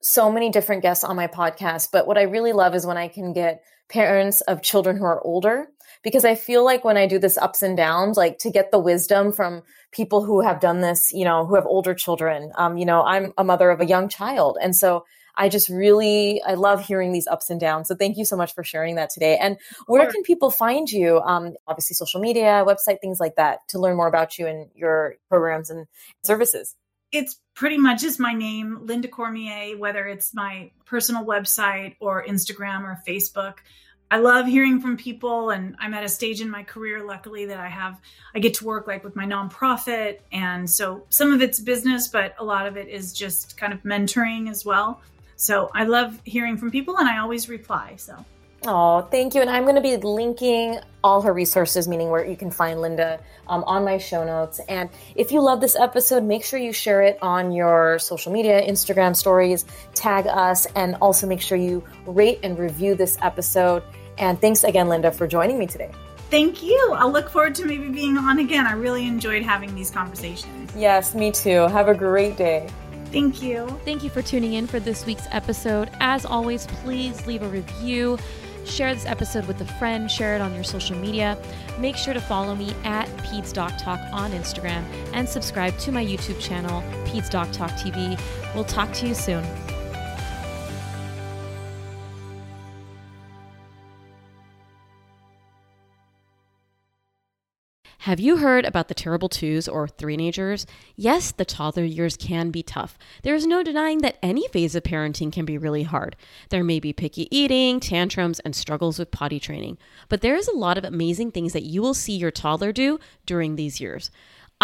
so 0.02 0.30
many 0.30 0.50
different 0.50 0.82
guests 0.82 1.04
on 1.04 1.16
my 1.16 1.26
podcast, 1.28 1.88
but 1.92 2.06
what 2.06 2.18
I 2.18 2.22
really 2.22 2.52
love 2.52 2.74
is 2.74 2.86
when 2.86 2.96
I 2.96 3.08
can 3.08 3.32
get 3.32 3.62
parents 3.88 4.40
of 4.42 4.62
children 4.62 4.96
who 4.96 5.04
are 5.04 5.20
older 5.22 5.68
because 6.02 6.24
I 6.24 6.34
feel 6.34 6.64
like 6.64 6.84
when 6.84 6.96
I 6.96 7.06
do 7.06 7.18
this 7.18 7.38
ups 7.38 7.62
and 7.62 7.76
downs, 7.76 8.16
like 8.16 8.38
to 8.38 8.50
get 8.50 8.70
the 8.70 8.78
wisdom 8.78 9.32
from 9.32 9.62
people 9.92 10.24
who 10.24 10.40
have 10.40 10.60
done 10.60 10.80
this, 10.80 11.12
you 11.12 11.24
know, 11.24 11.46
who 11.46 11.54
have 11.54 11.66
older 11.66 11.94
children. 11.94 12.52
Um, 12.56 12.76
you 12.76 12.84
know, 12.84 13.02
I'm 13.02 13.32
a 13.38 13.44
mother 13.44 13.70
of 13.70 13.80
a 13.80 13.86
young 13.86 14.08
child. 14.08 14.58
And 14.60 14.74
so 14.74 15.04
I 15.34 15.48
just 15.48 15.68
really, 15.68 16.42
I 16.42 16.54
love 16.54 16.84
hearing 16.84 17.12
these 17.12 17.26
ups 17.26 17.50
and 17.50 17.60
downs. 17.60 17.88
So 17.88 17.94
thank 17.94 18.16
you 18.16 18.24
so 18.24 18.36
much 18.36 18.54
for 18.54 18.62
sharing 18.62 18.96
that 18.96 19.10
today. 19.10 19.38
And 19.38 19.56
where 19.86 20.10
can 20.10 20.22
people 20.22 20.50
find 20.50 20.90
you? 20.90 21.20
Um, 21.20 21.54
obviously, 21.66 21.94
social 21.94 22.20
media, 22.20 22.64
website, 22.66 23.00
things 23.00 23.18
like 23.20 23.36
that, 23.36 23.60
to 23.68 23.78
learn 23.78 23.96
more 23.96 24.08
about 24.08 24.38
you 24.38 24.46
and 24.46 24.68
your 24.74 25.16
programs 25.28 25.70
and 25.70 25.86
services. 26.22 26.76
It's 27.10 27.38
pretty 27.54 27.76
much 27.76 28.00
just 28.00 28.18
my 28.18 28.32
name, 28.32 28.80
Lynda 28.84 29.10
Cormier, 29.10 29.76
whether 29.76 30.06
it's 30.06 30.34
my 30.34 30.70
personal 30.86 31.24
website 31.24 31.96
or 32.00 32.24
Instagram 32.24 32.84
or 32.84 32.98
Facebook. 33.06 33.56
I 34.10 34.18
love 34.18 34.46
hearing 34.46 34.78
from 34.78 34.98
people 34.98 35.48
and 35.48 35.74
I'm 35.78 35.94
at 35.94 36.04
a 36.04 36.08
stage 36.08 36.42
in 36.42 36.50
my 36.50 36.64
career 36.64 37.02
luckily 37.02 37.46
that 37.46 37.58
I 37.58 37.68
have 37.68 37.98
I 38.34 38.40
get 38.40 38.52
to 38.54 38.66
work 38.66 38.86
like 38.86 39.04
with 39.04 39.16
my 39.16 39.24
nonprofit 39.24 40.18
and 40.30 40.68
so 40.68 41.06
some 41.08 41.32
of 41.32 41.40
it's 41.40 41.58
business 41.58 42.08
but 42.08 42.34
a 42.38 42.44
lot 42.44 42.66
of 42.66 42.76
it 42.76 42.88
is 42.88 43.14
just 43.14 43.56
kind 43.56 43.72
of 43.72 43.82
mentoring 43.84 44.50
as 44.50 44.66
well. 44.66 45.00
So 45.42 45.70
I 45.74 45.84
love 45.84 46.20
hearing 46.24 46.56
from 46.56 46.70
people 46.70 46.96
and 46.98 47.08
I 47.08 47.18
always 47.18 47.48
reply. 47.48 47.94
So 47.96 48.24
Oh, 48.64 49.02
thank 49.10 49.34
you. 49.34 49.40
And 49.40 49.50
I'm 49.50 49.64
going 49.64 49.74
to 49.74 49.80
be 49.80 49.96
linking 49.96 50.78
all 51.02 51.20
her 51.22 51.32
resources, 51.32 51.88
meaning 51.88 52.10
where 52.10 52.24
you 52.24 52.36
can 52.36 52.48
find 52.48 52.78
Lynda 52.78 53.20
um, 53.48 53.64
on 53.64 53.84
my 53.84 53.98
show 53.98 54.24
notes. 54.24 54.60
And 54.68 54.88
if 55.16 55.32
you 55.32 55.40
love 55.40 55.60
this 55.60 55.74
episode, 55.74 56.22
make 56.22 56.44
sure 56.44 56.60
you 56.60 56.72
share 56.72 57.02
it 57.02 57.18
on 57.22 57.50
your 57.50 57.98
social 57.98 58.30
media, 58.30 58.64
Instagram 58.64 59.16
stories, 59.16 59.64
tag 59.94 60.28
us, 60.28 60.66
and 60.76 60.94
also 61.00 61.26
make 61.26 61.40
sure 61.40 61.58
you 61.58 61.82
rate 62.06 62.38
and 62.44 62.56
review 62.56 62.94
this 62.94 63.18
episode. 63.20 63.82
And 64.18 64.40
thanks 64.40 64.62
again, 64.62 64.86
Lynda, 64.86 65.12
for 65.12 65.26
joining 65.26 65.58
me 65.58 65.66
today. 65.66 65.90
Thank 66.30 66.62
you. 66.62 66.94
I'll 66.96 67.10
look 67.10 67.28
forward 67.30 67.56
to 67.56 67.66
maybe 67.66 67.88
being 67.88 68.16
on 68.16 68.38
again. 68.38 68.64
I 68.64 68.74
really 68.74 69.08
enjoyed 69.08 69.42
having 69.42 69.74
these 69.74 69.90
conversations. 69.90 70.70
Yes, 70.76 71.16
me 71.16 71.32
too. 71.32 71.66
Have 71.66 71.88
a 71.88 71.94
great 71.94 72.36
day. 72.36 72.70
Thank 73.12 73.42
you. 73.42 73.66
Thank 73.84 74.02
you 74.02 74.10
for 74.10 74.22
tuning 74.22 74.54
in 74.54 74.66
for 74.66 74.80
this 74.80 75.04
week's 75.04 75.26
episode. 75.30 75.90
As 76.00 76.24
always, 76.24 76.66
please 76.66 77.26
leave 77.26 77.42
a 77.42 77.48
review. 77.48 78.18
Share 78.64 78.94
this 78.94 79.06
episode 79.06 79.46
with 79.46 79.60
a 79.60 79.64
friend, 79.64 80.10
share 80.10 80.36
it 80.36 80.40
on 80.40 80.54
your 80.54 80.64
social 80.64 80.96
media. 80.96 81.36
Make 81.78 81.96
sure 81.96 82.14
to 82.14 82.20
follow 82.20 82.54
me 82.54 82.74
at 82.84 83.08
Peds 83.18 83.52
Doc 83.52 83.72
Talk 83.76 83.98
on 84.12 84.30
Instagram 84.30 84.84
and 85.12 85.28
subscribe 85.28 85.76
to 85.78 85.92
my 85.92 86.04
YouTube 86.04 86.40
channel, 86.40 86.82
Peds 87.06 87.28
Doc 87.28 87.50
Talk 87.50 87.70
TV. 87.72 88.18
We'll 88.54 88.64
talk 88.64 88.92
to 88.94 89.08
you 89.08 89.14
soon. 89.14 89.44
Have 98.02 98.18
you 98.18 98.38
heard 98.38 98.64
about 98.64 98.88
the 98.88 98.94
terrible 98.94 99.28
twos 99.28 99.68
or 99.68 99.86
three-nagers? 99.86 100.66
Yes, 100.96 101.30
the 101.30 101.44
toddler 101.44 101.84
years 101.84 102.16
can 102.16 102.50
be 102.50 102.60
tough. 102.60 102.98
There 103.22 103.36
is 103.36 103.46
no 103.46 103.62
denying 103.62 104.00
that 104.00 104.18
any 104.20 104.48
phase 104.48 104.74
of 104.74 104.82
parenting 104.82 105.32
can 105.32 105.44
be 105.44 105.56
really 105.56 105.84
hard. 105.84 106.16
There 106.48 106.64
may 106.64 106.80
be 106.80 106.92
picky 106.92 107.28
eating, 107.30 107.78
tantrums, 107.78 108.40
and 108.40 108.56
struggles 108.56 108.98
with 108.98 109.12
potty 109.12 109.38
training, 109.38 109.78
but 110.08 110.20
there 110.20 110.34
is 110.34 110.48
a 110.48 110.56
lot 110.56 110.78
of 110.78 110.84
amazing 110.84 111.30
things 111.30 111.52
that 111.52 111.62
you 111.62 111.80
will 111.80 111.94
see 111.94 112.16
your 112.16 112.32
toddler 112.32 112.72
do 112.72 112.98
during 113.24 113.54
these 113.54 113.80
years. 113.80 114.10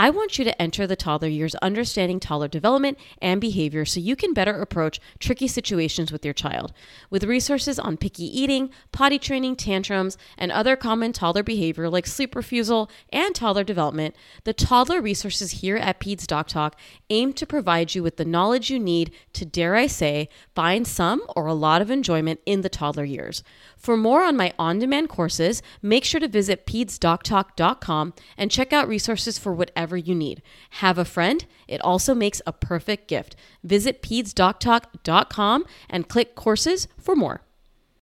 I 0.00 0.10
want 0.10 0.38
you 0.38 0.44
to 0.44 0.62
enter 0.62 0.86
the 0.86 0.94
toddler 0.94 1.26
years 1.26 1.56
understanding 1.56 2.20
toddler 2.20 2.46
development 2.46 2.98
and 3.20 3.40
behavior 3.40 3.84
so 3.84 3.98
you 3.98 4.14
can 4.14 4.32
better 4.32 4.60
approach 4.60 5.00
tricky 5.18 5.48
situations 5.48 6.12
with 6.12 6.24
your 6.24 6.32
child. 6.32 6.72
With 7.10 7.24
resources 7.24 7.80
on 7.80 7.96
picky 7.96 8.22
eating, 8.22 8.70
potty 8.92 9.18
training, 9.18 9.56
tantrums, 9.56 10.16
and 10.38 10.52
other 10.52 10.76
common 10.76 11.12
toddler 11.12 11.42
behavior 11.42 11.90
like 11.90 12.06
sleep 12.06 12.36
refusal 12.36 12.88
and 13.12 13.34
toddler 13.34 13.64
development, 13.64 14.14
the 14.44 14.52
toddler 14.52 15.00
resources 15.00 15.62
here 15.62 15.76
at 15.76 15.98
Peds 15.98 16.28
Doc 16.28 16.46
Talk 16.46 16.78
aim 17.10 17.32
to 17.32 17.44
provide 17.44 17.96
you 17.96 18.04
with 18.04 18.18
the 18.18 18.24
knowledge 18.24 18.70
you 18.70 18.78
need 18.78 19.10
to, 19.32 19.44
dare 19.44 19.74
I 19.74 19.88
say, 19.88 20.28
find 20.54 20.86
some 20.86 21.22
or 21.34 21.46
a 21.46 21.54
lot 21.54 21.82
of 21.82 21.90
enjoyment 21.90 22.38
in 22.46 22.60
the 22.60 22.68
toddler 22.68 23.04
years. 23.04 23.42
For 23.78 23.96
more 23.96 24.24
on 24.24 24.36
my 24.36 24.52
on 24.58 24.80
demand 24.80 25.08
courses, 25.08 25.62
make 25.80 26.04
sure 26.04 26.20
to 26.20 26.28
visit 26.28 26.66
pedsdoctalk.com 26.66 28.12
and 28.36 28.50
check 28.50 28.72
out 28.72 28.88
resources 28.88 29.38
for 29.38 29.52
whatever 29.52 29.96
you 29.96 30.14
need. 30.14 30.42
Have 30.70 30.98
a 30.98 31.04
friend, 31.04 31.46
it 31.68 31.80
also 31.80 32.14
makes 32.14 32.42
a 32.46 32.52
perfect 32.52 33.08
gift. 33.08 33.36
Visit 33.62 34.02
pedsdoctalk.com 34.02 35.64
and 35.88 36.08
click 36.08 36.34
courses 36.34 36.88
for 36.98 37.14
more. 37.14 37.42